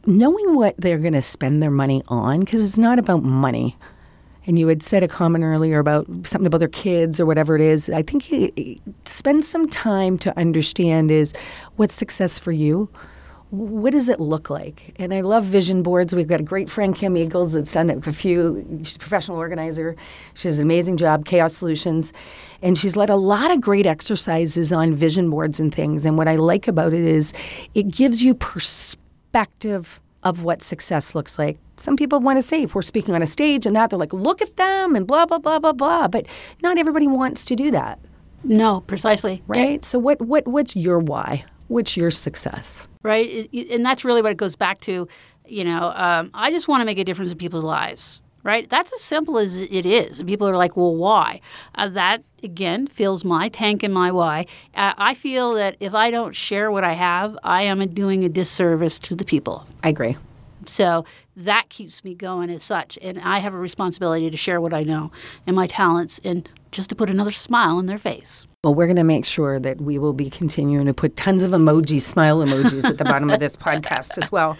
knowing 0.07 0.55
what 0.55 0.75
they're 0.79 0.99
going 0.99 1.13
to 1.13 1.23
spend 1.23 1.63
their 1.63 1.71
money 1.71 2.03
on, 2.09 2.41
because 2.41 2.65
it's 2.65 2.79
not 2.79 2.99
about 2.99 3.23
money. 3.23 3.77
And 4.47 4.59
you 4.59 4.69
had 4.69 4.83
said 4.83 5.03
a 5.03 5.09
comment 5.09 5.45
earlier 5.45 5.79
about 5.79 6.07
something 6.25 6.47
about 6.47 6.59
their 6.59 6.69
kids 6.69 7.19
or 7.19 7.25
whatever 7.25 7.55
it 7.55 7.63
is. 7.63 7.89
I 7.89 8.03
think 8.03 8.31
you, 8.31 8.79
spend 9.07 9.45
some 9.45 9.69
time 9.69 10.19
to 10.19 10.39
understand 10.39 11.11
is 11.11 11.33
what's 11.77 11.95
success 11.95 12.39
for 12.39 12.53
you. 12.53 12.91
What 13.55 13.93
does 13.93 14.09
it 14.09 14.19
look 14.19 14.51
like? 14.51 14.95
And 14.97 15.15
I 15.15 15.21
love 15.21 15.45
vision 15.45 15.85
boards. 15.85 16.13
We've 16.13 16.27
got 16.27 16.41
a 16.41 16.45
great 16.45 16.69
friend, 16.69 16.95
Kim 16.95 17.17
Eagles, 17.17 17.53
that's 17.53 17.73
done 17.73 17.89
a 17.89 18.13
few. 18.13 18.67
She's 18.83 18.97
a 18.97 18.99
professional 18.99 19.39
organizer. 19.39 19.95
She 20.35 20.49
does 20.49 20.59
an 20.59 20.65
amazing 20.65 20.97
job, 20.97 21.25
Chaos 21.25 21.55
Solutions. 21.55 22.13
And 22.63 22.77
she's 22.77 22.97
led 22.97 23.11
a 23.11 23.17
lot 23.17 23.53
of 23.53 23.61
great 23.61 23.87
exercises 23.87 24.73
on 24.73 24.93
vision 24.93 25.31
boards 25.31 25.61
and 25.61 25.73
things. 25.73 26.05
And 26.05 26.19
what 26.19 26.27
I 26.27 26.35
like 26.35 26.67
about 26.67 26.93
it 26.93 27.05
is 27.05 27.33
it 27.75 27.85
gives 27.85 28.25
you 28.25 28.35
perspective 28.35 30.01
of 30.25 30.43
what 30.43 30.63
success 30.63 31.15
looks 31.15 31.39
like. 31.39 31.57
Some 31.77 31.97
people 31.97 32.19
want 32.19 32.39
to 32.39 32.43
say, 32.43 32.63
if 32.63 32.75
we're 32.75 32.83
speaking 32.83 33.15
on 33.15 33.23
a 33.23 33.27
stage 33.27 33.67
and 33.67 33.77
that, 33.77 33.91
they're 33.91 33.99
like, 33.99 34.13
look 34.13 34.43
at 34.43 34.57
them 34.57 34.97
and 34.97 35.07
blah, 35.07 35.27
blah, 35.27 35.39
blah, 35.39 35.61
blah, 35.61 35.73
blah. 35.73 36.09
But 36.09 36.27
not 36.61 36.77
everybody 36.77 37.07
wants 37.07 37.45
to 37.45 37.55
do 37.55 37.71
that. 37.71 38.01
No, 38.43 38.81
precisely. 38.81 39.43
Right? 39.47 39.85
So, 39.85 39.99
what, 39.99 40.21
what, 40.21 40.47
what's 40.49 40.75
your 40.75 40.99
why? 40.99 41.45
What's 41.75 41.97
your 41.97 42.13
success? 42.13 42.87
Right. 43.03 43.53
And 43.53 43.85
that's 43.85 44.05
really 44.05 44.23
what 44.23 44.31
it 44.31 44.37
goes 44.37 44.55
back 44.55 44.81
to. 44.83 45.09
You 45.45 45.65
know, 45.65 45.93
um, 45.97 46.31
I 46.33 46.53
just 46.53 46.69
want 46.69 46.83
to 46.83 46.85
make 46.85 46.99
a 46.99 47.05
difference 47.05 47.33
in 47.33 47.39
people's 47.39 47.65
lives 47.65 48.21
right? 48.45 48.69
That's 48.69 48.93
as 48.93 49.01
simple 49.01 49.39
as 49.39 49.59
it 49.59 49.87
is. 49.87 50.21
And 50.21 50.29
people 50.29 50.47
are 50.47 50.55
like, 50.55 50.77
well, 50.77 50.95
why? 50.95 51.41
Uh, 51.77 51.89
that, 51.89 52.23
again, 52.43 52.87
fills 52.87 53.25
my 53.25 53.49
tank 53.49 53.83
and 53.83 53.95
my 53.95 54.13
why. 54.13 54.47
Uh, 54.75 54.93
I 54.99 55.15
feel 55.15 55.55
that 55.55 55.77
if 55.81 55.95
I 55.95 56.11
don't 56.11 56.37
share 56.37 56.71
what 56.71 56.85
I 56.85 56.93
have, 56.93 57.39
I 57.43 57.63
am 57.63 57.79
doing 57.95 58.23
a 58.23 58.29
disservice 58.29 58.99
to 58.99 59.15
the 59.15 59.25
people. 59.25 59.67
I 59.83 59.89
agree. 59.89 60.19
So 60.69 61.05
that 61.37 61.69
keeps 61.69 62.05
me 62.05 62.15
going 62.15 62.51
as 62.51 62.63
such. 62.63 62.99
And 63.03 63.21
I 63.21 63.39
have 63.39 63.55
a 63.55 63.59
responsibility 63.59 64.31
to 64.31 64.37
share 64.37 64.61
what 64.61 64.75
I 64.75 64.83
know 64.83 65.11
and 65.47 65.57
my 65.57 65.67
talents 65.67 66.21
and 66.25 66.49
just 66.71 66.91
to 66.91 66.97
put 66.97 67.09
another 67.11 67.31
smile 67.31 67.77
on 67.77 67.87
their 67.87 67.99
face. 67.99 68.47
Well, 68.65 68.75
we're 68.75 68.87
going 68.87 68.97
to 68.97 69.05
make 69.05 69.25
sure 69.25 69.61
that 69.61 69.81
we 69.81 69.99
will 69.99 70.13
be 70.15 70.31
continuing 70.31 70.87
to 70.87 70.95
put 70.95 71.17
tons 71.17 71.43
of 71.43 71.51
emoji, 71.51 72.01
smile 72.01 72.39
emojis 72.39 72.85
at 72.85 72.99
the 72.99 73.05
bottom 73.05 73.31
of 73.31 73.41
this 73.41 73.57
podcast 73.57 74.17
as 74.17 74.33
well. 74.33 74.57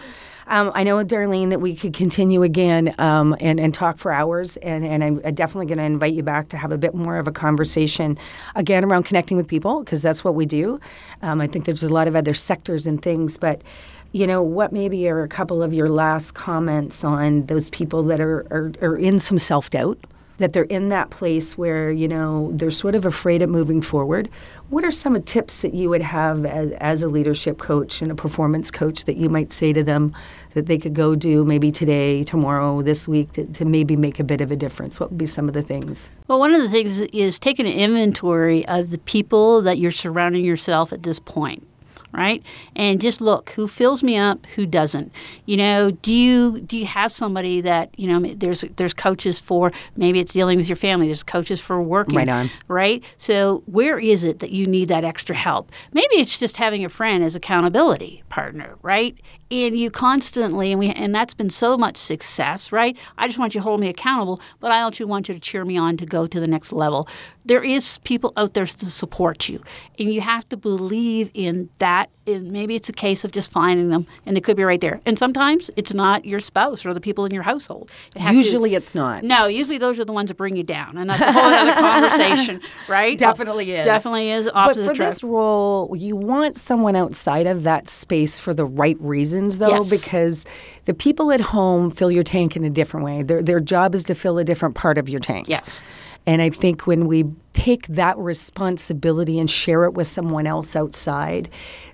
Um, 0.47 0.73
I 0.75 0.85
know, 0.85 1.03
Darlene, 1.05 1.51
that 1.51 1.61
we 1.61 1.75
could 1.75 1.95
continue 1.95 2.43
again 2.43 2.95
um, 2.99 3.35
and, 3.41 3.59
and 3.59 3.73
talk 3.73 3.97
for 3.99 4.13
hours, 4.13 4.57
and, 4.59 4.85
and 4.85 5.03
I'm 5.03 5.35
definitely 5.35 5.67
going 5.67 5.79
to 5.79 5.85
invite 5.85 6.13
you 6.13 6.23
back 6.23 6.49
to 6.49 6.57
have 6.57 6.71
a 6.71 6.79
bit 6.79 6.95
more 6.95 7.17
of 7.17 7.27
a 7.27 7.33
conversation 7.33 8.19
again 8.55 8.85
around 8.85 9.05
connecting 9.05 9.37
with 9.37 9.49
people 9.49 9.83
because 9.83 10.03
that's 10.03 10.23
what 10.23 10.35
we 10.35 10.45
do. 10.45 10.81
Um, 11.23 11.41
I 11.41 11.47
think 11.47 11.65
there's 11.65 11.83
a 11.83 11.93
lot 11.93 12.09
of 12.09 12.15
other 12.15 12.35
sectors 12.35 12.87
and 12.87 13.01
things, 13.01 13.39
but 13.39 13.63
you 14.15 14.29
know, 14.29 14.41
what 14.41 14.73
maybe 14.73 15.09
are 15.09 15.25
a 15.25 15.29
couple 15.29 15.61
of 15.61 15.75
your 15.75 15.89
last 15.89 16.35
comments 16.35 17.03
on 17.03 17.47
those 17.47 17.69
people 17.71 18.05
that 18.05 18.21
are, 18.21 18.47
are, 18.53 18.71
are 18.81 18.97
in 18.97 19.19
some 19.19 19.39
self 19.39 19.71
doubt? 19.71 19.99
That 20.39 20.53
they're 20.53 20.65
in 20.65 20.89
that 20.89 21.11
place 21.11 21.59
where, 21.59 21.91
you 21.91 22.07
know, 22.07 22.51
they're 22.55 22.71
sort 22.71 22.95
of 22.95 23.05
afraid 23.05 23.43
of 23.43 23.51
moving 23.51 23.81
forward. 23.81 24.29
What 24.69 24.85
are 24.85 24.91
some 24.93 25.21
tips 25.23 25.63
that 25.63 25.75
you 25.75 25.89
would 25.91 26.03
have 26.03 26.47
as, 26.47 26.73
as 26.73 27.03
a 27.03 27.09
leadership 27.09 27.59
coach 27.59 28.03
and 28.03 28.11
a 28.11 28.15
performance 28.15 28.71
coach 28.71 29.05
that 29.05 29.17
you 29.17 29.29
might 29.29 29.53
say 29.53 29.73
to 29.73 29.83
them 29.83 30.15
that 30.55 30.67
they 30.67 30.79
could 30.79 30.95
go 30.95 31.17
do 31.17 31.45
maybe 31.45 31.73
today, 31.73 32.23
tomorrow, 32.23 32.83
this 32.83 33.09
week 33.09 33.33
to, 33.33 33.47
to 33.47 33.65
maybe 33.65 33.97
make 33.97 34.21
a 34.21 34.25
bit 34.25 34.41
of 34.41 34.53
a 34.53 34.57
difference? 34.57 35.01
What 35.01 35.11
would 35.11 35.19
be 35.19 35.27
some 35.27 35.49
of 35.49 35.55
the 35.55 35.63
things? 35.63 36.09
Well, 36.29 36.39
one 36.39 36.55
of 36.55 36.63
the 36.63 36.69
things 36.69 37.01
is 37.01 37.41
taking 37.41 37.67
an 37.67 37.73
inventory 37.73 38.67
of 38.67 38.91
the 38.91 38.99
people 38.99 39.63
that 39.63 39.79
you're 39.79 39.93
surrounding 39.93 40.45
yourself 40.45 40.93
at 40.93 41.03
this 41.03 41.19
point 41.19 41.67
right? 42.15 42.43
And 42.77 43.01
just 43.01 43.21
look 43.21 43.51
who 43.51 43.69
fills 43.69 44.03
me 44.03 44.17
up, 44.17 44.47
who 44.55 44.67
doesn't. 44.67 45.13
You 45.47 45.57
know, 45.57 45.91
do 45.91 46.13
you 46.13 46.61
do 46.61 46.77
you 46.77 46.87
have 46.87 47.13
somebody 47.13 47.61
that 47.61 47.99
you 47.99 48.09
know? 48.09 48.35
There's 48.35 48.65
there's 48.77 48.95
coaches 48.95 49.41
for 49.41 49.73
maybe 49.97 50.21
it's 50.21 50.33
dealing 50.33 50.59
with 50.59 50.69
your 50.69 50.77
family. 50.77 51.07
There's 51.07 51.23
coaches 51.23 51.61
for 51.61 51.83
working. 51.83 52.17
Right 52.17 52.29
on. 52.29 52.51
Right. 52.69 53.05
So 53.17 53.63
where 53.67 53.99
is 53.99 54.25
it 54.25 54.39
that 54.39 54.51
you 54.51 54.67
need 54.67 54.89
that 54.89 55.05
extra 55.05 55.35
help? 55.35 55.71
Maybe 55.93 56.15
it's 56.17 56.39
just 56.39 56.57
having 56.57 56.85
a 56.85 56.89
friend 56.89 57.25
as 57.25 57.35
accountability 57.35 58.23
partner, 58.29 58.77
right? 58.83 59.17
And 59.51 59.77
you 59.79 59.91
constantly 59.91 60.73
and 60.73 60.79
we 60.79 60.91
and 60.91 61.15
that's 61.15 61.35
been 61.35 61.51
so 61.51 61.77
much 61.77 61.97
success, 61.97 62.73
right? 62.73 62.97
I 63.19 63.27
just 63.27 63.39
want 63.39 63.55
you 63.55 63.61
to 63.61 63.65
hold 63.65 63.81
me 63.81 63.89
accountable, 63.89 64.41
but 64.61 64.71
I 64.71 64.81
also 64.81 65.07
want 65.07 65.29
you 65.29 65.35
to 65.35 65.41
cheer 65.41 65.65
me 65.65 65.77
on 65.77 65.97
to 65.99 66.07
go 66.07 66.27
to 66.27 66.41
the 66.41 66.47
next 66.47 66.73
level. 66.73 67.09
There 67.45 67.63
is 67.63 67.99
people 67.99 68.33
out 68.37 68.55
there 68.55 68.67
to 68.67 68.87
support 68.87 69.49
you, 69.49 69.63
and 69.99 70.13
you 70.13 70.21
have 70.21 70.49
to 70.49 70.57
believe 70.57 71.31
in 71.35 71.69
that 71.79 72.04
that 72.27 72.43
maybe 72.43 72.75
it's 72.75 72.89
a 72.89 72.93
case 72.93 73.25
of 73.25 73.33
just 73.33 73.51
finding 73.51 73.91
them 73.91 74.07
and 74.25 74.37
they 74.37 74.41
could 74.41 74.57
be 74.57 74.65
right 74.65 74.81
there. 74.81 75.01
And 75.05 75.19
sometimes 75.19 75.71
it's 75.77 75.93
not 75.93 76.25
your 76.25 76.41
spouse 76.41 76.85
or 76.87 76.95
the 76.95 77.01
people 77.01 77.25
in 77.25 77.33
your 77.33 77.43
household. 77.43 77.91
It 78.15 78.35
usually 78.35 78.71
to, 78.71 78.77
it's 78.77 78.95
not. 78.95 79.23
No, 79.23 79.47
usually 79.47 79.79
those 79.79 80.01
are 80.01 80.05
the 80.05 80.13
ones 80.13 80.29
that 80.29 80.37
bring 80.37 80.57
you 80.57 80.63
down. 80.63 80.97
And 80.97 81.11
that's 81.11 81.23
a 81.23 81.33
whole 81.33 81.43
other 81.43 81.75
conversation, 81.75 82.61
right? 82.89 83.17
Definitely 83.17 83.73
is. 83.73 83.85
Definitely 83.85 84.31
is. 84.31 84.51
But 84.53 84.75
for 84.75 84.95
this 84.95 85.23
role, 85.23 85.95
you 85.97 86.17
want 86.17 86.59
someone 86.59 86.97
outside 86.97 87.47
of 87.47 87.63
that 87.65 87.91
space 87.91 88.39
for 88.39 88.55
the 88.55 88.65
right 88.65 89.01
reasons, 89.01 89.59
though, 89.59 89.69
yes. 89.69 89.91
because 89.91 90.45
the 90.87 90.95
people 90.95 91.33
at 91.33 91.41
home 91.41 91.91
fill 91.91 92.11
your 92.11 92.25
tank 92.25 92.57
in 92.57 92.65
a 92.65 92.71
different 92.71 93.05
way. 93.05 93.23
Their, 93.23 93.43
their 93.43 93.61
job 93.61 93.95
is 93.95 94.05
to 94.05 94.15
fill 94.15 94.39
a 94.39 94.45
different 94.45 94.75
part 94.75 94.99
of 94.99 95.09
your 95.09 95.21
tank. 95.21 95.49
Yes. 95.49 95.83
And 96.27 96.41
I 96.41 96.51
think 96.51 96.87
when 96.87 97.07
we 97.07 97.25
take 97.55 97.87
that 97.87 98.19
responsibility 98.19 99.39
and 99.39 99.49
share 99.49 99.85
it 99.85 99.95
with 99.95 100.07
someone 100.07 100.47
else 100.47 100.77
outside, 100.77 101.49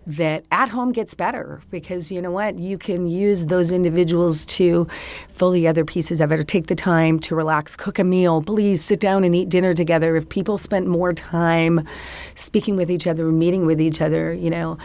that 0.06 0.44
at 0.50 0.70
home 0.70 0.90
gets 0.90 1.14
better 1.14 1.60
because 1.70 2.10
you 2.10 2.20
know 2.20 2.30
what? 2.30 2.58
You 2.58 2.78
can 2.78 3.06
use 3.06 3.44
those 3.44 3.70
individuals 3.70 4.44
to 4.46 4.88
fill 5.28 5.52
the 5.52 5.68
other 5.68 5.84
pieces 5.84 6.20
of 6.20 6.32
it 6.32 6.40
or 6.40 6.42
take 6.42 6.66
the 6.66 6.74
time 6.74 7.20
to 7.20 7.36
relax, 7.36 7.76
cook 7.76 7.98
a 7.98 8.04
meal, 8.04 8.42
please 8.42 8.82
sit 8.84 8.98
down 8.98 9.22
and 9.22 9.34
eat 9.36 9.48
dinner 9.48 9.72
together. 9.74 10.16
If 10.16 10.28
people 10.28 10.58
spent 10.58 10.86
more 10.86 11.12
time 11.12 11.86
speaking 12.34 12.74
with 12.76 12.90
each 12.90 13.06
other, 13.06 13.30
meeting 13.30 13.66
with 13.66 13.80
each 13.80 14.00
other, 14.00 14.32
you 14.32 14.50
know, 14.50 14.78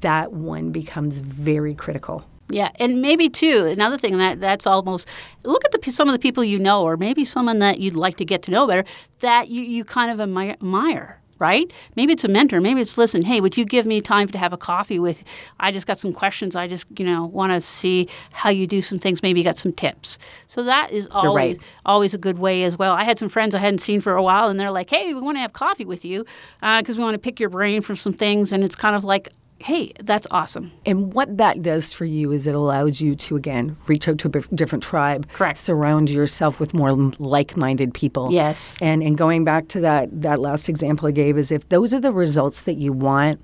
that 0.00 0.32
one 0.32 0.70
becomes 0.70 1.20
very 1.20 1.74
critical. 1.74 2.26
Yeah, 2.50 2.70
and 2.76 3.02
maybe 3.02 3.28
too 3.28 3.66
another 3.66 3.98
thing 3.98 4.16
that 4.18 4.40
that's 4.40 4.66
almost 4.66 5.06
look 5.44 5.64
at 5.64 5.72
the 5.72 5.92
some 5.92 6.08
of 6.08 6.12
the 6.12 6.18
people 6.18 6.42
you 6.42 6.58
know, 6.58 6.82
or 6.82 6.96
maybe 6.96 7.24
someone 7.24 7.58
that 7.58 7.78
you'd 7.78 7.96
like 7.96 8.16
to 8.16 8.24
get 8.24 8.42
to 8.42 8.50
know 8.50 8.66
better 8.66 8.84
that 9.20 9.48
you, 9.48 9.62
you 9.62 9.84
kind 9.84 10.10
of 10.10 10.20
admire 10.20 11.20
right? 11.38 11.72
Maybe 11.96 12.12
it's 12.12 12.24
a 12.24 12.28
mentor. 12.28 12.60
Maybe 12.60 12.80
it's 12.80 12.98
listen, 12.98 13.22
hey, 13.22 13.40
would 13.40 13.56
you 13.56 13.64
give 13.64 13.86
me 13.86 14.00
time 14.00 14.28
to 14.28 14.38
have 14.38 14.52
a 14.52 14.56
coffee 14.56 14.98
with? 14.98 15.24
I 15.60 15.72
just 15.72 15.86
got 15.86 15.98
some 15.98 16.12
questions. 16.12 16.56
I 16.56 16.68
just 16.68 16.86
you 16.98 17.04
know 17.04 17.26
want 17.26 17.52
to 17.52 17.60
see 17.60 18.08
how 18.32 18.50
you 18.50 18.66
do 18.66 18.82
some 18.82 18.98
things. 18.98 19.22
Maybe 19.22 19.40
you 19.40 19.44
got 19.44 19.58
some 19.58 19.72
tips. 19.72 20.18
So 20.46 20.62
that 20.64 20.90
is 20.90 21.08
always 21.10 21.58
right. 21.58 21.66
always 21.86 22.14
a 22.14 22.18
good 22.18 22.38
way 22.38 22.64
as 22.64 22.78
well. 22.78 22.92
I 22.92 23.04
had 23.04 23.18
some 23.18 23.28
friends 23.28 23.54
I 23.54 23.58
hadn't 23.58 23.80
seen 23.80 24.00
for 24.00 24.14
a 24.14 24.22
while, 24.22 24.48
and 24.48 24.58
they're 24.58 24.70
like, 24.70 24.90
hey, 24.90 25.14
we 25.14 25.20
want 25.20 25.36
to 25.36 25.40
have 25.40 25.52
coffee 25.52 25.84
with 25.84 26.04
you 26.04 26.24
because 26.60 26.90
uh, 26.90 26.98
we 26.98 27.04
want 27.04 27.14
to 27.14 27.18
pick 27.18 27.40
your 27.40 27.50
brain 27.50 27.82
for 27.82 27.94
some 27.94 28.12
things, 28.12 28.52
and 28.52 28.64
it's 28.64 28.76
kind 28.76 28.96
of 28.96 29.04
like 29.04 29.28
hey, 29.60 29.92
that's 30.00 30.26
awesome. 30.30 30.72
And 30.86 31.12
what 31.12 31.36
that 31.38 31.62
does 31.62 31.92
for 31.92 32.04
you 32.04 32.32
is 32.32 32.46
it 32.46 32.54
allows 32.54 33.00
you 33.00 33.16
to, 33.16 33.36
again, 33.36 33.76
reach 33.86 34.08
out 34.08 34.18
to 34.18 34.28
a 34.28 34.54
different 34.54 34.82
tribe. 34.82 35.28
Correct. 35.32 35.58
Surround 35.58 36.10
yourself 36.10 36.60
with 36.60 36.74
more 36.74 36.92
like 37.18 37.56
minded 37.56 37.92
people. 37.92 38.32
Yes. 38.32 38.78
And, 38.80 39.02
and 39.02 39.18
going 39.18 39.44
back 39.44 39.68
to 39.68 39.80
that, 39.80 40.08
that 40.22 40.38
last 40.38 40.68
example 40.68 41.08
I 41.08 41.10
gave 41.10 41.36
is 41.36 41.50
if 41.50 41.68
those 41.68 41.92
are 41.92 42.00
the 42.00 42.12
results 42.12 42.62
that 42.62 42.74
you 42.74 42.92
want, 42.92 43.40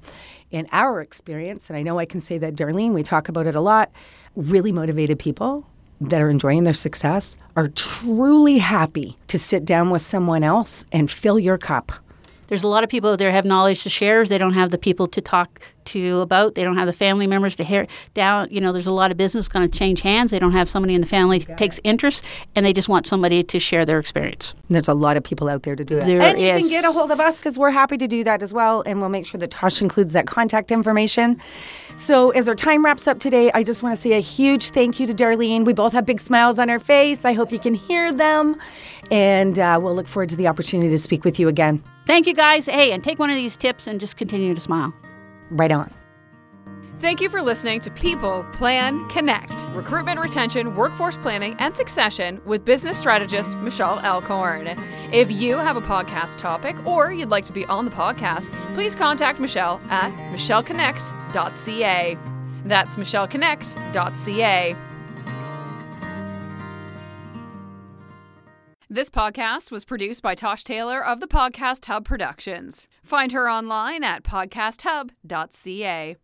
in 0.51 0.69
our 0.71 1.01
experience, 1.01 1.69
and 1.69 1.77
I 1.77 1.83
know 1.83 1.99
I 1.99 2.05
can 2.05 2.21
say 2.21 2.39
that, 2.39 2.55
Darlene, 2.55 2.93
we 2.93 3.03
talk 3.03 3.29
about 3.29 3.49
it 3.49 3.57
a 3.57 3.61
lot, 3.61 3.91
really 4.37 4.71
motivated 4.71 5.19
people 5.19 5.69
that 6.01 6.21
are 6.21 6.31
enjoying 6.31 6.63
their 6.63 6.75
success 6.75 7.37
are 7.57 7.69
truly 7.69 8.59
happy 8.59 9.17
to 9.27 9.39
sit 9.39 9.65
down 9.65 9.91
with 9.91 10.03
someone 10.03 10.45
else 10.45 10.85
and 10.93 11.11
fill 11.11 11.41
your 11.41 11.59
cup 11.59 11.91
there's 12.55 12.63
a 12.63 12.69
lot 12.69 12.85
of 12.85 12.89
people 12.89 13.11
out 13.11 13.19
there 13.19 13.33
have 13.33 13.45
knowledge 13.45 13.83
to 13.83 13.91
share. 13.91 14.25
They 14.25 14.39
don't 14.39 14.53
have 14.53 14.71
the 14.71 14.79
people 14.79 15.09
to 15.09 15.21
talk 15.21 15.61
to 15.87 16.21
about. 16.21 16.55
They 16.55 16.63
don't 16.63 16.77
have 16.77 16.87
the 16.87 16.93
family 16.93 17.27
members 17.27 17.57
to 17.57 17.65
hear 17.65 17.89
down. 18.15 18.47
You 18.53 18.61
know, 18.61 18.71
there's 18.71 18.87
a 18.87 18.93
lot 18.93 19.11
of 19.11 19.17
business 19.17 19.49
going 19.49 19.69
to 19.69 19.77
change 19.77 20.03
hands. 20.03 20.31
They 20.31 20.39
don't 20.39 20.53
have 20.53 20.69
somebody 20.69 20.95
in 20.95 21.01
the 21.01 21.07
family 21.09 21.41
takes 21.41 21.79
it. 21.79 21.81
interest, 21.83 22.25
and 22.55 22.65
they 22.65 22.73
just 22.73 22.89
want 22.89 23.09
somebody 23.09 23.43
to 23.43 23.59
share 23.59 23.85
their 23.85 23.99
experience. 23.99 24.55
There's 24.69 24.87
a 24.87 24.95
lot 24.95 25.17
of 25.17 25.25
people 25.25 25.49
out 25.49 25.65
there 25.65 25.75
to 25.75 25.85
do 25.85 25.97
that. 25.97 26.07
There 26.07 26.21
and 26.21 26.39
is. 26.39 26.63
you 26.63 26.71
can 26.71 26.83
get 26.83 26.89
a 26.89 26.93
hold 26.93 27.11
of 27.11 27.19
us 27.19 27.39
because 27.39 27.59
we're 27.59 27.73
happy 27.73 27.99
to 27.99 28.07
do 28.07 28.23
that 28.23 28.41
as 28.41 28.53
well, 28.53 28.85
and 28.87 29.01
we'll 29.01 29.09
make 29.09 29.27
sure 29.27 29.41
that 29.41 29.51
Tosh 29.51 29.83
includes 29.83 30.13
that 30.13 30.29
contact 30.29 30.71
information. 30.71 31.41
So, 31.97 32.31
as 32.31 32.49
our 32.49 32.55
time 32.55 32.85
wraps 32.85 33.09
up 33.09 33.19
today, 33.19 33.51
I 33.53 33.65
just 33.65 33.83
want 33.83 33.97
to 33.97 34.01
say 34.01 34.13
a 34.13 34.21
huge 34.21 34.69
thank 34.69 35.01
you 35.01 35.09
to 35.09 35.13
Darlene. 35.13 35.65
We 35.65 35.73
both 35.73 35.93
have 35.93 36.07
big 36.07 36.21
smiles 36.21 36.61
on 36.61 36.71
our 36.71 36.79
face. 36.79 37.25
I 37.25 37.33
hope 37.33 37.51
you 37.51 37.59
can 37.59 37.75
hear 37.75 38.13
them, 38.13 38.57
and 39.11 39.59
uh, 39.59 39.81
we'll 39.83 39.97
look 39.97 40.07
forward 40.07 40.29
to 40.29 40.37
the 40.37 40.47
opportunity 40.47 40.91
to 40.91 40.99
speak 40.99 41.25
with 41.25 41.41
you 41.41 41.49
again. 41.49 41.83
Thank 42.07 42.27
you, 42.27 42.35
guys. 42.35 42.67
Hey, 42.67 42.93
and 42.93 43.03
take 43.03 43.19
one 43.19 43.31
of 43.31 43.37
these 43.37 43.57
tips 43.57 43.87
and 43.87 43.99
just 43.99 44.17
continue 44.17 44.55
to 44.55 44.61
smile. 44.61 44.95
Right 45.51 45.73
on. 45.73 45.93
Thank 47.01 47.21
you 47.21 47.29
for 47.29 47.43
listening 47.43 47.81
to 47.81 47.91
People 47.91 48.47
Plan 48.53 49.07
Connect 49.11 49.53
Recruitment, 49.75 50.21
Retention, 50.21 50.75
Workforce 50.75 51.17
Planning, 51.19 51.55
and 51.59 51.77
Succession 51.77 52.41
with 52.47 52.65
business 52.65 52.97
strategist 52.97 53.57
Michelle 53.59 53.99
Alcorn. 53.99 54.69
If 55.13 55.31
you 55.31 55.57
have 55.57 55.77
a 55.77 55.83
podcast 55.83 56.39
topic 56.39 56.75
or 56.87 57.13
you'd 57.13 57.29
like 57.29 57.45
to 57.45 57.53
be 57.53 57.67
on 57.67 57.85
the 57.85 57.91
podcast, 57.91 58.51
please 58.75 58.95
contact 58.95 59.39
Michelle 59.39 59.83
at 59.91 60.13
michelleconnects.ca. 60.33 62.17
That's 62.65 62.97
michelleconnects.ca. 62.97 64.77
This 68.95 69.11
podcast 69.11 69.73
was 69.73 69.85
produced 69.85 70.23
by 70.23 70.37
Tosh 70.37 70.63
Taylor 70.63 71.05
of 71.05 71.19
the 71.19 71.27
Podcast 71.27 71.85
Hub 71.87 72.05
Productions. 72.05 72.87
Find 73.03 73.33
her 73.33 73.51
online 73.51 74.05
at 74.05 74.23
podcasthub.ca. 74.23 76.17